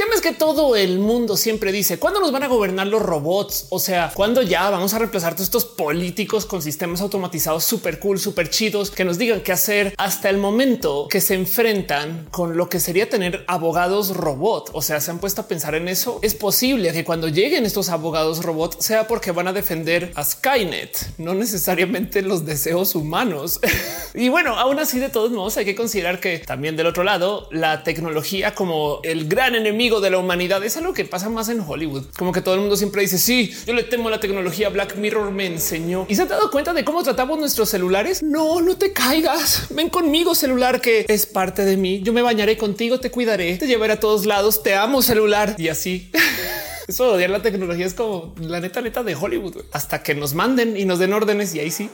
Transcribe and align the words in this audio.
tema 0.00 0.14
es 0.14 0.22
que 0.22 0.32
todo 0.32 0.76
el 0.76 0.98
mundo 0.98 1.36
siempre 1.36 1.72
dice 1.72 1.98
cuándo 1.98 2.20
nos 2.20 2.32
van 2.32 2.42
a 2.42 2.48
gobernar 2.48 2.86
los 2.86 3.02
robots? 3.02 3.66
O 3.68 3.78
sea, 3.78 4.10
cuándo 4.14 4.40
ya 4.40 4.70
vamos 4.70 4.94
a 4.94 4.98
reemplazar 4.98 5.34
todos 5.34 5.48
estos 5.48 5.66
políticos 5.66 6.46
con 6.46 6.62
sistemas 6.62 7.02
automatizados 7.02 7.64
súper 7.64 7.98
cool, 7.98 8.18
súper 8.18 8.48
chidos 8.48 8.90
que 8.90 9.04
nos 9.04 9.18
digan 9.18 9.42
qué 9.42 9.52
hacer 9.52 9.92
hasta 9.98 10.30
el 10.30 10.38
momento 10.38 11.06
que 11.10 11.20
se 11.20 11.34
enfrentan 11.34 12.28
con 12.30 12.56
lo 12.56 12.70
que 12.70 12.80
sería 12.80 13.10
tener 13.10 13.44
abogados 13.46 14.16
robot. 14.16 14.70
O 14.72 14.80
sea, 14.80 15.02
se 15.02 15.10
han 15.10 15.18
puesto 15.18 15.42
a 15.42 15.48
pensar 15.48 15.74
en 15.74 15.86
eso. 15.86 16.18
Es 16.22 16.34
posible 16.34 16.94
que 16.94 17.04
cuando 17.04 17.28
lleguen 17.28 17.66
estos 17.66 17.90
abogados 17.90 18.42
robot 18.42 18.80
sea 18.80 19.06
porque 19.06 19.32
van 19.32 19.48
a 19.48 19.52
defender 19.52 20.12
a 20.14 20.24
Skynet, 20.24 21.18
no 21.18 21.34
necesariamente 21.34 22.22
los 22.22 22.46
deseos 22.46 22.94
humanos. 22.94 23.60
y 24.14 24.30
bueno, 24.30 24.58
aún 24.58 24.78
así, 24.78 24.98
de 24.98 25.10
todos 25.10 25.30
modos, 25.30 25.58
hay 25.58 25.66
que 25.66 25.74
considerar 25.74 26.20
que 26.20 26.38
también 26.38 26.74
del 26.74 26.86
otro 26.86 27.04
lado, 27.04 27.48
la 27.50 27.84
tecnología 27.84 28.54
como 28.54 29.00
el 29.02 29.28
gran 29.28 29.54
enemigo 29.54 29.89
de 29.98 30.10
la 30.10 30.18
humanidad 30.18 30.62
es 30.62 30.76
algo 30.76 30.92
que 30.92 31.04
pasa 31.04 31.28
más 31.28 31.48
en 31.48 31.60
Hollywood. 31.60 32.04
Como 32.16 32.30
que 32.30 32.40
todo 32.40 32.54
el 32.54 32.60
mundo 32.60 32.76
siempre 32.76 33.02
dice, 33.02 33.18
sí, 33.18 33.52
yo 33.66 33.72
le 33.72 33.82
temo 33.82 34.06
a 34.06 34.12
la 34.12 34.20
tecnología. 34.20 34.68
Black 34.68 34.94
Mirror 34.96 35.32
me 35.32 35.46
enseñó 35.46 36.06
y 36.08 36.14
se 36.14 36.22
han 36.22 36.28
dado 36.28 36.52
cuenta 36.52 36.72
de 36.72 36.84
cómo 36.84 37.02
tratamos 37.02 37.38
nuestros 37.40 37.68
celulares. 37.70 38.22
No, 38.22 38.60
no 38.60 38.76
te 38.76 38.92
caigas. 38.92 39.66
Ven 39.70 39.88
conmigo, 39.88 40.36
celular, 40.36 40.80
que 40.80 41.06
es 41.08 41.26
parte 41.26 41.64
de 41.64 41.76
mí. 41.76 42.00
Yo 42.02 42.12
me 42.12 42.22
bañaré 42.22 42.56
contigo, 42.56 43.00
te 43.00 43.10
cuidaré, 43.10 43.56
te 43.56 43.66
llevaré 43.66 43.94
a 43.94 44.00
todos 44.00 44.26
lados. 44.26 44.62
Te 44.62 44.76
amo, 44.76 45.02
celular 45.02 45.56
y 45.58 45.68
así. 45.68 46.10
Eso 46.88 47.04
de 47.04 47.10
odiar 47.10 47.30
la 47.30 47.42
tecnología 47.42 47.86
es 47.86 47.94
como 47.94 48.34
la 48.40 48.60
neta 48.60 48.80
neta 48.80 49.02
de 49.02 49.14
Hollywood 49.14 49.64
hasta 49.72 50.02
que 50.02 50.14
nos 50.14 50.34
manden 50.34 50.76
y 50.76 50.84
nos 50.84 50.98
den 50.98 51.12
órdenes 51.12 51.54
y 51.54 51.60
ahí 51.60 51.70
sí. 51.70 51.88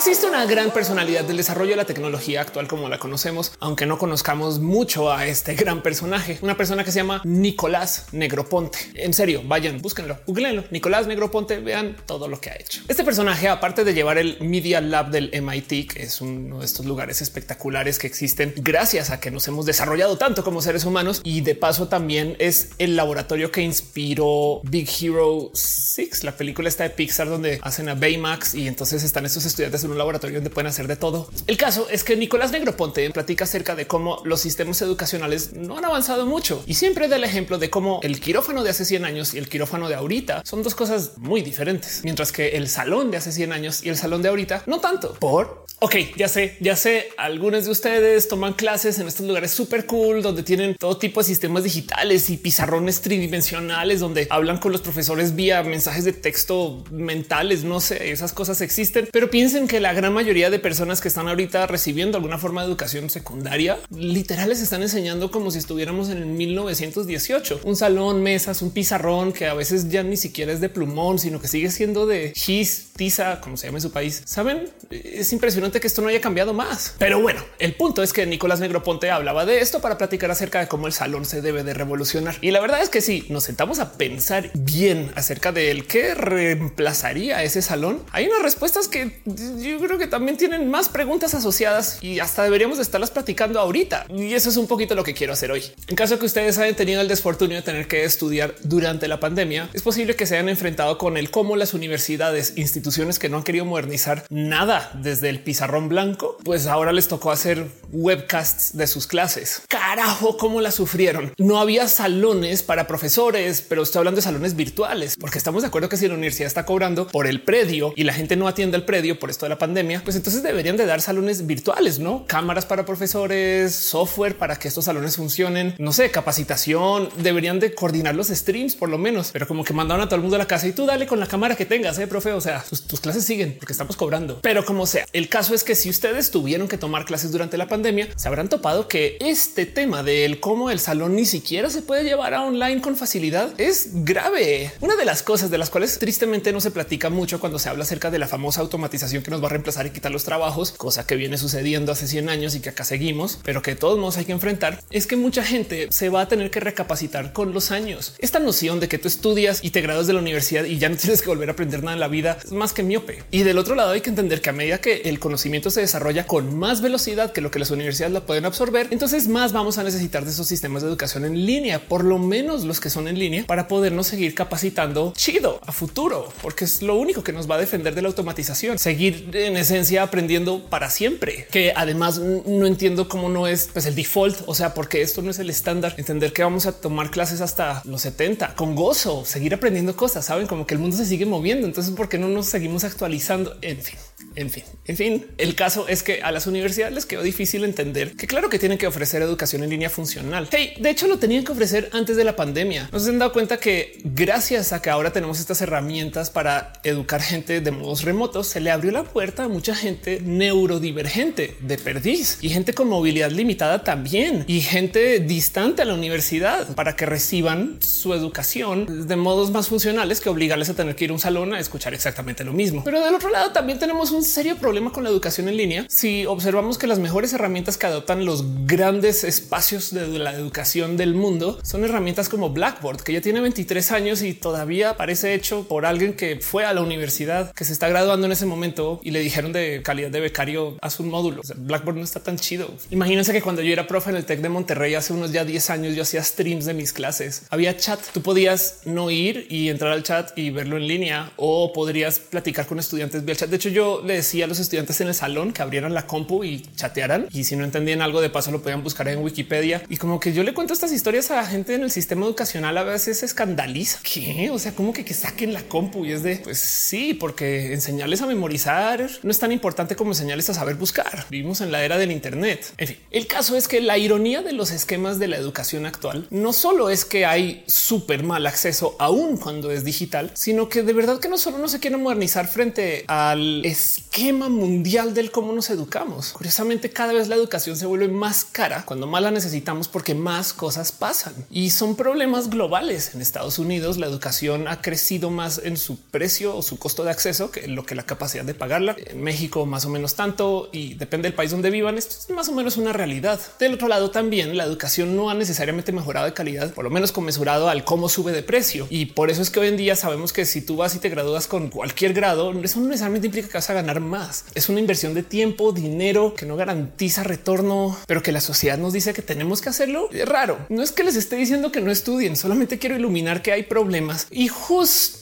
Existe 0.00 0.26
una 0.26 0.46
gran 0.46 0.70
personalidad 0.70 1.24
del 1.24 1.36
desarrollo 1.36 1.72
de 1.72 1.76
la 1.76 1.84
tecnología 1.84 2.40
actual 2.40 2.66
como 2.66 2.88
la 2.88 2.98
conocemos, 2.98 3.52
aunque 3.60 3.84
no 3.84 3.98
conozcamos 3.98 4.58
mucho 4.58 5.12
a 5.12 5.26
este 5.26 5.54
gran 5.54 5.82
personaje, 5.82 6.38
una 6.40 6.56
persona 6.56 6.84
que 6.84 6.90
se 6.90 7.00
llama 7.00 7.20
Nicolás 7.22 8.06
Negroponte. 8.12 8.78
En 8.94 9.12
serio, 9.12 9.42
vayan, 9.44 9.82
búsquenlo, 9.82 10.18
googleenlo. 10.26 10.64
Nicolás 10.70 11.06
Negroponte, 11.06 11.58
vean 11.58 11.98
todo 12.06 12.28
lo 12.28 12.40
que 12.40 12.48
ha 12.48 12.54
hecho. 12.54 12.80
Este 12.88 13.04
personaje, 13.04 13.48
aparte 13.48 13.84
de 13.84 13.92
llevar 13.92 14.16
el 14.16 14.38
Media 14.40 14.80
Lab 14.80 15.10
del 15.10 15.38
MIT, 15.38 15.92
que 15.92 16.04
es 16.04 16.22
uno 16.22 16.60
de 16.60 16.64
estos 16.64 16.86
lugares 16.86 17.20
espectaculares 17.20 17.98
que 17.98 18.06
existen 18.06 18.54
gracias 18.56 19.10
a 19.10 19.20
que 19.20 19.30
nos 19.30 19.46
hemos 19.48 19.66
desarrollado 19.66 20.16
tanto 20.16 20.42
como 20.42 20.62
seres 20.62 20.86
humanos 20.86 21.20
y 21.24 21.42
de 21.42 21.56
paso 21.56 21.88
también 21.88 22.36
es 22.38 22.70
el 22.78 22.96
laboratorio 22.96 23.52
que 23.52 23.60
inspiró 23.60 24.62
Big 24.64 24.88
Hero 24.98 25.50
6, 25.52 26.24
la 26.24 26.38
película 26.38 26.70
está 26.70 26.84
de 26.84 26.90
Pixar 26.90 27.28
donde 27.28 27.60
hacen 27.60 27.90
a 27.90 27.94
Baymax 27.94 28.54
y 28.54 28.66
entonces 28.66 29.04
están 29.04 29.26
estos 29.26 29.44
estudiantes 29.44 29.84
un 29.90 29.98
laboratorio 29.98 30.36
donde 30.36 30.50
pueden 30.50 30.68
hacer 30.68 30.86
de 30.88 30.96
todo. 30.96 31.28
El 31.46 31.56
caso 31.56 31.88
es 31.90 32.04
que 32.04 32.16
Nicolás 32.16 32.52
Negroponte 32.52 33.08
platica 33.10 33.44
acerca 33.44 33.74
de 33.74 33.86
cómo 33.86 34.20
los 34.24 34.40
sistemas 34.40 34.80
educacionales 34.82 35.52
no 35.52 35.78
han 35.78 35.84
avanzado 35.84 36.26
mucho 36.26 36.62
y 36.66 36.74
siempre 36.74 37.08
da 37.08 37.16
el 37.16 37.24
ejemplo 37.24 37.58
de 37.58 37.70
cómo 37.70 38.00
el 38.02 38.20
quirófano 38.20 38.62
de 38.62 38.70
hace 38.70 38.84
100 38.84 39.04
años 39.04 39.34
y 39.34 39.38
el 39.38 39.48
quirófano 39.48 39.88
de 39.88 39.94
ahorita 39.94 40.42
son 40.44 40.62
dos 40.62 40.74
cosas 40.74 41.12
muy 41.18 41.42
diferentes, 41.42 42.00
mientras 42.04 42.32
que 42.32 42.50
el 42.56 42.68
salón 42.68 43.10
de 43.10 43.18
hace 43.18 43.32
100 43.32 43.52
años 43.52 43.84
y 43.84 43.88
el 43.88 43.96
salón 43.96 44.22
de 44.22 44.28
ahorita 44.28 44.62
no 44.66 44.80
tanto. 44.80 45.14
Por 45.14 45.66
ok, 45.82 45.96
ya 46.16 46.28
sé, 46.28 46.56
ya 46.60 46.76
sé, 46.76 47.08
algunos 47.16 47.64
de 47.64 47.70
ustedes 47.70 48.28
toman 48.28 48.52
clases 48.52 48.98
en 48.98 49.08
estos 49.08 49.26
lugares 49.26 49.50
súper 49.50 49.86
cool 49.86 50.20
donde 50.20 50.42
tienen 50.42 50.76
todo 50.76 50.98
tipo 50.98 51.20
de 51.20 51.24
sistemas 51.24 51.64
digitales 51.64 52.28
y 52.28 52.36
pizarrones 52.36 53.00
tridimensionales 53.00 54.00
donde 54.00 54.26
hablan 54.28 54.58
con 54.58 54.72
los 54.72 54.82
profesores 54.82 55.34
vía 55.34 55.62
mensajes 55.62 56.04
de 56.04 56.12
texto 56.12 56.84
mentales. 56.90 57.64
No 57.64 57.80
sé, 57.80 58.10
esas 58.10 58.34
cosas 58.34 58.60
existen, 58.60 59.08
pero 59.10 59.30
piensen 59.30 59.66
que 59.66 59.79
la 59.80 59.92
gran 59.92 60.12
mayoría 60.12 60.50
de 60.50 60.58
personas 60.58 61.00
que 61.00 61.08
están 61.08 61.28
ahorita 61.28 61.66
recibiendo 61.66 62.18
alguna 62.18 62.38
forma 62.38 62.62
de 62.62 62.68
educación 62.68 63.10
secundaria 63.10 63.78
literal 63.90 64.48
les 64.48 64.60
están 64.60 64.82
enseñando 64.82 65.30
como 65.30 65.50
si 65.50 65.58
estuviéramos 65.58 66.08
en 66.10 66.18
el 66.18 66.26
1918. 66.26 67.60
Un 67.64 67.76
salón, 67.76 68.22
mesas, 68.22 68.62
un 68.62 68.70
pizarrón 68.70 69.32
que 69.32 69.46
a 69.46 69.54
veces 69.54 69.88
ya 69.88 70.02
ni 70.02 70.16
siquiera 70.16 70.52
es 70.52 70.60
de 70.60 70.68
plumón, 70.68 71.18
sino 71.18 71.40
que 71.40 71.48
sigue 71.48 71.70
siendo 71.70 72.06
de 72.06 72.32
gis, 72.34 72.90
tiza, 72.96 73.40
como 73.40 73.56
se 73.56 73.66
llama 73.66 73.78
en 73.78 73.82
su 73.82 73.92
país. 73.92 74.22
Saben, 74.24 74.68
es 74.90 75.32
impresionante 75.32 75.80
que 75.80 75.86
esto 75.86 76.02
no 76.02 76.08
haya 76.08 76.20
cambiado 76.20 76.52
más. 76.52 76.94
Pero 76.98 77.20
bueno, 77.20 77.42
el 77.58 77.74
punto 77.74 78.02
es 78.02 78.12
que 78.12 78.26
Nicolás 78.26 78.60
Negroponte 78.60 79.10
hablaba 79.10 79.46
de 79.46 79.60
esto 79.60 79.80
para 79.80 79.98
platicar 79.98 80.30
acerca 80.30 80.60
de 80.60 80.68
cómo 80.68 80.86
el 80.86 80.92
salón 80.92 81.24
se 81.24 81.40
debe 81.40 81.64
de 81.64 81.74
revolucionar. 81.74 82.36
Y 82.40 82.50
la 82.50 82.60
verdad 82.60 82.82
es 82.82 82.88
que 82.88 83.00
si 83.00 83.26
nos 83.28 83.44
sentamos 83.44 83.78
a 83.78 83.92
pensar 83.92 84.50
bien 84.54 85.10
acerca 85.14 85.52
de 85.52 85.70
el 85.70 85.86
que 85.86 86.14
reemplazaría 86.14 87.42
ese 87.42 87.62
salón, 87.62 88.02
hay 88.12 88.26
unas 88.26 88.42
respuestas 88.42 88.88
que 88.88 89.20
yo 89.62 89.78
creo 89.78 89.98
que 89.98 90.06
también 90.06 90.36
tienen 90.36 90.70
más 90.70 90.88
preguntas 90.88 91.34
asociadas 91.34 91.98
y 92.02 92.20
hasta 92.20 92.42
deberíamos 92.42 92.78
de 92.78 92.82
estarlas 92.82 93.10
platicando 93.10 93.60
ahorita. 93.60 94.06
Y 94.08 94.34
eso 94.34 94.48
es 94.48 94.56
un 94.56 94.66
poquito 94.66 94.94
lo 94.94 95.04
que 95.04 95.14
quiero 95.14 95.32
hacer 95.32 95.52
hoy. 95.52 95.62
En 95.88 95.96
caso 95.96 96.18
que 96.18 96.26
ustedes 96.26 96.58
hayan 96.58 96.74
tenido 96.76 97.00
el 97.00 97.08
desfortunio 97.08 97.56
de 97.56 97.62
tener 97.62 97.88
que 97.88 98.04
estudiar 98.04 98.54
durante 98.62 99.08
la 99.08 99.20
pandemia, 99.20 99.68
es 99.72 99.82
posible 99.82 100.16
que 100.16 100.26
se 100.26 100.34
hayan 100.34 100.48
enfrentado 100.48 100.98
con 100.98 101.16
el 101.16 101.30
cómo 101.30 101.56
las 101.56 101.74
universidades, 101.74 102.54
instituciones 102.56 103.18
que 103.18 103.28
no 103.28 103.38
han 103.38 103.42
querido 103.42 103.64
modernizar 103.64 104.24
nada 104.30 104.90
desde 104.94 105.28
el 105.28 105.40
pizarrón 105.40 105.88
blanco, 105.88 106.38
pues 106.44 106.66
ahora 106.66 106.92
les 106.92 107.08
tocó 107.08 107.30
hacer 107.30 107.66
webcasts 107.92 108.76
de 108.76 108.86
sus 108.86 109.06
clases. 109.06 109.62
Carajo, 109.68 110.36
cómo 110.36 110.60
la 110.60 110.70
sufrieron. 110.70 111.32
No 111.38 111.58
había 111.58 111.88
salones 111.88 112.62
para 112.62 112.86
profesores, 112.86 113.62
pero 113.62 113.82
estoy 113.82 114.00
hablando 114.00 114.16
de 114.16 114.22
salones 114.22 114.56
virtuales, 114.56 115.16
porque 115.20 115.38
estamos 115.38 115.62
de 115.62 115.68
acuerdo 115.68 115.88
que 115.88 115.96
si 115.96 116.08
la 116.08 116.14
universidad 116.14 116.46
está 116.46 116.64
cobrando 116.64 117.06
por 117.06 117.26
el 117.26 117.42
predio 117.42 117.92
y 117.96 118.04
la 118.04 118.12
gente 118.12 118.36
no 118.36 118.48
atiende 118.48 118.76
el 118.76 118.84
predio 118.84 119.18
por 119.18 119.30
esto 119.30 119.46
la 119.50 119.58
pandemia, 119.58 120.00
pues 120.02 120.16
entonces 120.16 120.42
deberían 120.42 120.76
de 120.76 120.86
dar 120.86 121.00
salones 121.00 121.46
virtuales, 121.46 121.98
no 121.98 122.24
cámaras 122.26 122.66
para 122.66 122.86
profesores, 122.86 123.74
software 123.74 124.38
para 124.38 124.56
que 124.56 124.68
estos 124.68 124.86
salones 124.86 125.16
funcionen, 125.16 125.74
no 125.78 125.92
sé, 125.92 126.10
capacitación, 126.10 127.10
deberían 127.18 127.60
de 127.60 127.74
coordinar 127.74 128.14
los 128.14 128.28
streams 128.28 128.76
por 128.76 128.88
lo 128.88 128.98
menos, 128.98 129.30
pero 129.32 129.46
como 129.46 129.64
que 129.64 129.72
mandaron 129.72 130.02
a 130.02 130.06
todo 130.06 130.16
el 130.16 130.22
mundo 130.22 130.36
a 130.36 130.38
la 130.38 130.46
casa 130.46 130.66
y 130.66 130.72
tú 130.72 130.86
dale 130.86 131.06
con 131.06 131.20
la 131.20 131.26
cámara 131.26 131.56
que 131.56 131.66
tengas, 131.66 131.98
eh, 131.98 132.06
profe. 132.06 132.32
O 132.32 132.40
sea, 132.40 132.64
tus, 132.68 133.00
clases 133.00 133.24
siguen 133.24 133.56
porque 133.58 133.72
estamos 133.72 133.96
cobrando, 133.96 134.40
pero 134.42 134.64
como 134.64 134.86
sea, 134.86 135.06
el 135.12 135.28
caso 135.28 135.54
es 135.54 135.64
que 135.64 135.74
si 135.74 135.90
ustedes 135.90 136.30
tuvieron 136.30 136.68
que 136.68 136.78
tomar 136.78 137.04
clases 137.04 137.32
durante 137.32 137.56
la 137.58 137.66
pandemia, 137.66 138.08
se 138.16 138.28
habrán 138.28 138.48
topado 138.48 138.88
que 138.88 139.18
este 139.20 139.66
tema 139.66 140.02
del 140.02 140.40
cómo 140.40 140.70
el 140.70 140.80
salón 140.80 141.16
ni 141.16 141.26
siquiera 141.26 141.70
se 141.70 141.82
puede 141.82 142.04
llevar 142.04 142.34
a 142.34 142.42
online 142.42 142.80
con 142.80 142.96
facilidad 142.96 143.52
es 143.58 144.04
grave. 144.04 144.72
Una 144.80 144.96
de 144.96 145.04
las 145.04 145.22
cosas 145.22 145.50
de 145.50 145.58
las 145.58 145.70
cuales 145.70 145.98
tristemente 145.98 146.52
no 146.52 146.60
se 146.60 146.70
platica 146.70 147.10
mucho 147.10 147.40
cuando 147.40 147.58
se 147.58 147.68
habla 147.68 147.84
acerca 147.84 148.10
de 148.10 148.18
la 148.18 148.28
famosa 148.28 148.60
automatización 148.60 149.22
que 149.22 149.30
nos 149.30 149.39
va 149.40 149.48
a 149.48 149.50
reemplazar 149.50 149.86
y 149.86 149.90
quitar 149.90 150.12
los 150.12 150.24
trabajos, 150.24 150.72
cosa 150.72 151.06
que 151.06 151.16
viene 151.16 151.38
sucediendo 151.38 151.92
hace 151.92 152.06
100 152.06 152.28
años 152.28 152.54
y 152.54 152.60
que 152.60 152.70
acá 152.70 152.84
seguimos, 152.84 153.38
pero 153.44 153.62
que 153.62 153.72
de 153.72 153.76
todos 153.76 153.98
modos 153.98 154.16
hay 154.16 154.24
que 154.24 154.32
enfrentar, 154.32 154.82
es 154.90 155.06
que 155.06 155.16
mucha 155.16 155.44
gente 155.44 155.88
se 155.90 156.08
va 156.08 156.22
a 156.22 156.28
tener 156.28 156.50
que 156.50 156.60
recapacitar 156.60 157.32
con 157.32 157.52
los 157.52 157.70
años. 157.70 158.14
Esta 158.18 158.38
noción 158.38 158.80
de 158.80 158.88
que 158.88 158.98
tú 158.98 159.08
estudias 159.08 159.64
y 159.64 159.70
te 159.70 159.80
graduas 159.80 160.06
de 160.06 160.12
la 160.12 160.20
universidad 160.20 160.64
y 160.64 160.78
ya 160.78 160.88
no 160.88 160.96
tienes 161.00 161.22
que 161.22 161.28
volver 161.28 161.48
a 161.48 161.52
aprender 161.52 161.82
nada 161.82 161.94
en 161.94 162.00
la 162.00 162.08
vida 162.08 162.38
es 162.44 162.52
más 162.52 162.72
que 162.72 162.82
miope. 162.82 163.22
Y 163.30 163.42
del 163.42 163.58
otro 163.58 163.74
lado 163.74 163.92
hay 163.92 164.00
que 164.00 164.10
entender 164.10 164.40
que 164.40 164.50
a 164.50 164.52
medida 164.52 164.80
que 164.80 165.02
el 165.04 165.18
conocimiento 165.18 165.70
se 165.70 165.80
desarrolla 165.80 166.26
con 166.26 166.58
más 166.58 166.80
velocidad 166.80 167.32
que 167.32 167.40
lo 167.40 167.50
que 167.50 167.58
las 167.58 167.70
universidades 167.70 168.12
la 168.12 168.26
pueden 168.26 168.44
absorber, 168.44 168.88
entonces 168.90 169.28
más 169.28 169.52
vamos 169.52 169.78
a 169.78 169.84
necesitar 169.84 170.24
de 170.24 170.30
esos 170.30 170.46
sistemas 170.46 170.82
de 170.82 170.88
educación 170.88 171.24
en 171.24 171.46
línea, 171.46 171.80
por 171.80 172.04
lo 172.04 172.18
menos 172.18 172.64
los 172.64 172.80
que 172.80 172.90
son 172.90 173.08
en 173.08 173.18
línea, 173.18 173.46
para 173.46 173.68
podernos 173.68 174.06
seguir 174.06 174.34
capacitando 174.34 175.12
chido 175.16 175.60
a 175.66 175.72
futuro, 175.72 176.32
porque 176.42 176.64
es 176.64 176.82
lo 176.82 176.96
único 176.96 177.22
que 177.22 177.32
nos 177.32 177.50
va 177.50 177.56
a 177.56 177.58
defender 177.58 177.94
de 177.94 178.02
la 178.02 178.08
automatización, 178.08 178.78
seguir 178.78 179.29
en 179.34 179.56
esencia 179.56 180.02
aprendiendo 180.02 180.62
para 180.68 180.90
siempre, 180.90 181.46
que 181.50 181.72
además 181.74 182.18
no 182.18 182.66
entiendo 182.66 183.08
cómo 183.08 183.28
no 183.28 183.46
es 183.46 183.70
pues, 183.72 183.86
el 183.86 183.94
default, 183.94 184.42
o 184.46 184.54
sea, 184.54 184.74
porque 184.74 185.02
esto 185.02 185.22
no 185.22 185.30
es 185.30 185.38
el 185.38 185.50
estándar, 185.50 185.94
entender 185.96 186.32
que 186.32 186.42
vamos 186.42 186.66
a 186.66 186.72
tomar 186.72 187.10
clases 187.10 187.40
hasta 187.40 187.82
los 187.84 188.02
70 188.02 188.54
con 188.54 188.74
gozo, 188.74 189.24
seguir 189.24 189.54
aprendiendo 189.54 189.96
cosas, 189.96 190.24
saben 190.24 190.46
como 190.46 190.66
que 190.66 190.74
el 190.74 190.80
mundo 190.80 190.96
se 190.96 191.06
sigue 191.06 191.26
moviendo, 191.26 191.66
entonces 191.66 191.94
¿por 191.94 192.08
qué 192.08 192.18
no 192.18 192.28
nos 192.28 192.46
seguimos 192.46 192.84
actualizando? 192.84 193.56
En 193.62 193.78
fin, 193.78 193.98
en 194.36 194.50
fin, 194.50 194.62
en 194.84 194.96
fin, 194.96 195.26
el 195.38 195.54
caso 195.54 195.88
es 195.88 196.02
que 196.02 196.22
a 196.22 196.30
las 196.30 196.46
universidades 196.46 196.94
les 196.94 197.06
quedó 197.06 197.22
difícil 197.22 197.64
entender 197.64 198.12
que 198.16 198.26
claro 198.26 198.48
que 198.48 198.58
tienen 198.58 198.78
que 198.78 198.86
ofrecer 198.86 199.22
educación 199.22 199.62
en 199.64 199.70
línea 199.70 199.90
funcional. 199.90 200.48
Hey, 200.52 200.74
de 200.78 200.90
hecho 200.90 201.08
lo 201.08 201.18
tenían 201.18 201.44
que 201.44 201.52
ofrecer 201.52 201.90
antes 201.92 202.16
de 202.16 202.24
la 202.24 202.36
pandemia. 202.36 202.88
Nos 202.92 203.06
han 203.08 203.18
dado 203.18 203.32
cuenta 203.32 203.58
que 203.58 203.98
gracias 204.04 204.72
a 204.72 204.80
que 204.80 204.90
ahora 204.90 205.12
tenemos 205.12 205.40
estas 205.40 205.60
herramientas 205.60 206.30
para 206.30 206.72
educar 206.84 207.20
gente 207.22 207.60
de 207.60 207.70
modos 207.70 208.02
remotos, 208.02 208.46
se 208.46 208.60
le 208.60 208.70
abrió 208.70 208.92
la 208.92 209.04
puerta 209.04 209.44
a 209.44 209.48
mucha 209.48 209.74
gente 209.74 210.20
neurodivergente 210.22 211.56
de 211.60 211.78
perdiz 211.78 212.38
y 212.40 212.50
gente 212.50 212.72
con 212.72 212.88
movilidad 212.88 213.30
limitada 213.30 213.82
también 213.84 214.44
y 214.46 214.60
gente 214.60 215.20
distante 215.20 215.82
a 215.82 215.84
la 215.84 215.94
universidad 215.94 216.74
para 216.74 216.94
que 216.96 217.06
reciban 217.06 217.78
su 217.80 218.14
educación 218.14 219.08
de 219.08 219.16
modos 219.16 219.50
más 219.50 219.68
funcionales 219.68 220.20
que 220.20 220.28
obligarles 220.28 220.68
a 220.70 220.74
tener 220.74 220.94
que 220.94 221.04
ir 221.04 221.10
a 221.10 221.14
un 221.14 221.20
salón 221.20 221.52
a 221.52 221.60
escuchar 221.60 221.94
exactamente 221.94 222.44
lo 222.44 222.52
mismo. 222.52 222.84
Pero 222.84 223.04
del 223.04 223.14
otro 223.14 223.30
lado 223.30 223.52
también 223.52 223.78
tenemos 223.78 224.09
tenemos 224.10 224.26
un 224.26 224.32
serio 224.32 224.56
problema 224.56 224.92
con 224.92 225.04
la 225.04 225.10
educación 225.10 225.48
en 225.48 225.56
línea 225.56 225.86
si 225.88 226.26
observamos 226.26 226.78
que 226.78 226.86
las 226.86 226.98
mejores 226.98 227.32
herramientas 227.32 227.78
que 227.78 227.86
adoptan 227.86 228.24
los 228.24 228.44
grandes 228.66 229.24
espacios 229.24 229.92
de 229.92 230.06
la 230.18 230.32
educación 230.32 230.96
del 230.96 231.14
mundo 231.14 231.60
son 231.62 231.84
herramientas 231.84 232.28
como 232.28 232.50
Blackboard, 232.50 233.02
que 233.02 233.12
ya 233.12 233.20
tiene 233.20 233.40
23 233.40 233.92
años 233.92 234.22
y 234.22 234.34
todavía 234.34 234.96
parece 234.96 235.34
hecho 235.34 235.66
por 235.68 235.86
alguien 235.86 236.14
que 236.14 236.40
fue 236.40 236.64
a 236.64 236.72
la 236.72 236.82
universidad, 236.82 237.52
que 237.52 237.64
se 237.64 237.72
está 237.72 237.88
graduando 237.88 238.26
en 238.26 238.32
ese 238.32 238.46
momento 238.46 239.00
y 239.04 239.12
le 239.12 239.20
dijeron 239.20 239.52
de 239.52 239.82
calidad 239.84 240.10
de 240.10 240.20
becario, 240.20 240.76
haz 240.80 240.98
un 240.98 241.08
módulo. 241.08 241.42
Blackboard 241.56 241.96
no 241.96 242.04
está 242.04 242.20
tan 242.20 242.36
chido. 242.36 242.68
Imagínense 242.90 243.32
que 243.32 243.42
cuando 243.42 243.62
yo 243.62 243.72
era 243.72 243.86
profe 243.86 244.10
en 244.10 244.16
el 244.16 244.24
Tec 244.24 244.40
de 244.40 244.48
Monterrey 244.48 244.94
hace 244.94 245.12
unos 245.12 245.30
ya 245.30 245.44
10 245.44 245.70
años, 245.70 245.94
yo 245.94 246.02
hacía 246.02 246.22
streams 246.22 246.64
de 246.64 246.74
mis 246.74 246.92
clases. 246.92 247.44
Había 247.50 247.76
chat. 247.76 248.00
Tú 248.12 248.22
podías 248.22 248.80
no 248.84 249.10
ir 249.10 249.46
y 249.50 249.68
entrar 249.68 249.92
al 249.92 250.02
chat 250.02 250.36
y 250.36 250.50
verlo 250.50 250.78
en 250.78 250.88
línea 250.88 251.32
o 251.36 251.72
podrías 251.72 252.18
platicar 252.18 252.66
con 252.66 252.78
estudiantes 252.78 253.24
vía 253.24 253.36
chat. 253.36 253.50
De 253.50 253.56
hecho, 253.56 253.68
yo 253.68 253.99
le 254.02 254.14
decía 254.14 254.44
a 254.44 254.48
los 254.48 254.58
estudiantes 254.58 255.00
en 255.00 255.08
el 255.08 255.14
salón 255.14 255.52
que 255.52 255.62
abrieran 255.62 255.94
la 255.94 256.06
compu 256.06 256.44
y 256.44 256.62
chatearan 256.76 257.28
y 257.30 257.44
si 257.44 257.56
no 257.56 257.64
entendían 257.64 258.02
algo 258.02 258.20
de 258.20 258.30
paso 258.30 258.50
lo 258.50 258.62
podían 258.62 258.82
buscar 258.82 259.08
en 259.08 259.22
Wikipedia. 259.22 259.82
Y 259.88 259.96
como 259.96 260.20
que 260.20 260.32
yo 260.32 260.42
le 260.42 260.54
cuento 260.54 260.72
estas 260.72 260.92
historias 260.92 261.30
a 261.30 261.36
la 261.36 261.46
gente 261.46 261.74
en 261.74 261.82
el 261.82 261.90
sistema 261.90 262.26
educacional 262.26 262.76
a 262.78 262.84
veces 262.84 263.18
se 263.18 263.26
escandaliza. 263.26 264.00
¿Qué? 264.02 264.50
O 264.50 264.58
sea, 264.58 264.72
como 264.72 264.92
que, 264.92 265.04
que 265.04 265.14
saquen 265.14 265.52
la 265.52 265.62
compu 265.62 266.04
y 266.04 266.12
es 266.12 266.22
de 266.22 266.36
pues 266.36 266.58
sí, 266.58 267.14
porque 267.14 267.72
enseñarles 267.72 268.22
a 268.22 268.26
memorizar 268.26 269.08
no 269.22 269.30
es 269.30 269.38
tan 269.38 269.52
importante 269.52 269.96
como 269.96 270.12
enseñarles 270.12 270.50
a 270.50 270.54
saber 270.54 270.76
buscar. 270.76 271.26
Vivimos 271.30 271.60
en 271.60 271.72
la 271.72 271.84
era 271.84 271.98
del 271.98 272.10
Internet. 272.10 272.72
En 272.78 272.88
fin, 272.88 272.96
el 273.10 273.26
caso 273.26 273.56
es 273.56 273.68
que 273.68 273.80
la 273.80 273.98
ironía 273.98 274.42
de 274.42 274.52
los 274.52 274.70
esquemas 274.70 275.18
de 275.18 275.28
la 275.28 275.36
educación 275.36 275.86
actual 275.86 276.26
no 276.30 276.52
solo 276.52 276.90
es 276.90 277.04
que 277.04 277.26
hay 277.26 277.64
súper 277.66 278.22
mal 278.22 278.46
acceso 278.46 278.96
aún 278.98 279.36
cuando 279.36 279.70
es 279.70 279.84
digital, 279.84 280.30
sino 280.34 280.68
que 280.68 280.82
de 280.82 280.92
verdad 280.92 281.18
que 281.18 281.28
no 281.28 281.38
solo 281.38 281.58
no 281.58 281.68
se 281.68 281.80
quiere 281.80 281.96
modernizar 281.96 282.48
frente 282.48 283.04
al 283.06 283.64
esquema 283.90 284.48
mundial 284.48 285.14
del 285.14 285.30
cómo 285.30 285.52
nos 285.52 285.68
educamos. 285.70 286.32
Curiosamente, 286.32 286.90
cada 286.90 287.12
vez 287.12 287.28
la 287.28 287.34
educación 287.34 287.76
se 287.76 287.86
vuelve 287.86 288.08
más 288.08 288.44
cara 288.44 288.84
cuando 288.84 289.06
más 289.06 289.22
la 289.22 289.30
necesitamos 289.30 289.88
porque 289.88 290.14
más 290.14 290.52
cosas 290.52 290.92
pasan 290.92 291.34
y 291.50 291.70
son 291.70 291.96
problemas 291.96 292.50
globales. 292.50 293.14
En 293.14 293.20
Estados 293.20 293.58
Unidos, 293.58 293.98
la 293.98 294.06
educación 294.06 294.68
ha 294.68 294.80
crecido 294.80 295.30
más 295.30 295.60
en 295.64 295.76
su 295.76 295.98
precio 295.98 296.56
o 296.56 296.62
su 296.62 296.78
costo 296.78 297.02
de 297.02 297.10
acceso 297.10 297.50
que 297.50 297.66
lo 297.66 297.84
que 297.84 297.94
la 297.94 298.04
capacidad 298.04 298.44
de 298.44 298.54
pagarla. 298.54 298.96
En 299.06 299.22
México, 299.22 299.66
más 299.66 299.84
o 299.84 299.88
menos 299.88 300.14
tanto 300.14 300.68
y 300.72 300.94
depende 300.94 301.28
del 301.28 301.34
país 301.34 301.50
donde 301.50 301.70
vivan. 301.70 301.98
Esto 301.98 302.14
es 302.18 302.30
más 302.30 302.48
o 302.48 302.52
menos 302.52 302.76
una 302.76 302.92
realidad. 302.92 303.40
Del 303.58 303.74
otro 303.74 303.88
lado, 303.88 304.10
también 304.10 304.56
la 304.56 304.64
educación 304.64 305.16
no 305.16 305.30
ha 305.30 305.34
necesariamente 305.34 305.92
mejorado 305.92 306.26
de 306.26 306.34
calidad, 306.34 306.72
por 306.72 306.84
lo 306.84 306.90
menos 306.90 307.12
conmesurado 307.12 307.68
al 307.68 307.84
cómo 307.84 308.08
sube 308.08 308.32
de 308.32 308.42
precio. 308.42 308.86
Y 308.90 309.06
por 309.06 309.30
eso 309.30 309.42
es 309.42 309.50
que 309.50 309.60
hoy 309.60 309.68
en 309.68 309.76
día 309.76 309.96
sabemos 309.96 310.32
que 310.32 310.44
si 310.44 310.60
tú 310.60 310.76
vas 310.76 310.94
y 310.94 310.98
te 310.98 311.08
gradúas 311.08 311.46
con 311.46 311.68
cualquier 311.70 312.12
grado, 312.12 312.52
eso 312.62 312.80
no 312.80 312.86
necesariamente 312.86 313.26
implica 313.26 313.48
que 313.48 313.54
vas 313.54 313.69
a 313.70 313.74
ganar 313.74 314.00
más. 314.00 314.44
Es 314.54 314.68
una 314.68 314.80
inversión 314.80 315.14
de 315.14 315.22
tiempo, 315.22 315.72
dinero 315.72 316.34
que 316.34 316.46
no 316.46 316.56
garantiza 316.56 317.22
retorno, 317.22 317.96
pero 318.06 318.22
que 318.22 318.32
la 318.32 318.40
sociedad 318.40 318.78
nos 318.78 318.92
dice 318.92 319.12
que 319.12 319.22
tenemos 319.22 319.60
que 319.60 319.68
hacerlo. 319.68 320.08
Es 320.12 320.28
raro. 320.28 320.58
No 320.68 320.82
es 320.82 320.92
que 320.92 321.04
les 321.04 321.16
esté 321.16 321.36
diciendo 321.36 321.72
que 321.72 321.80
no 321.80 321.90
estudien, 321.90 322.36
solamente 322.36 322.78
quiero 322.78 322.96
iluminar 322.96 323.42
que 323.42 323.52
hay 323.52 323.62
problemas 323.62 324.26
y 324.30 324.48
justo 324.48 325.19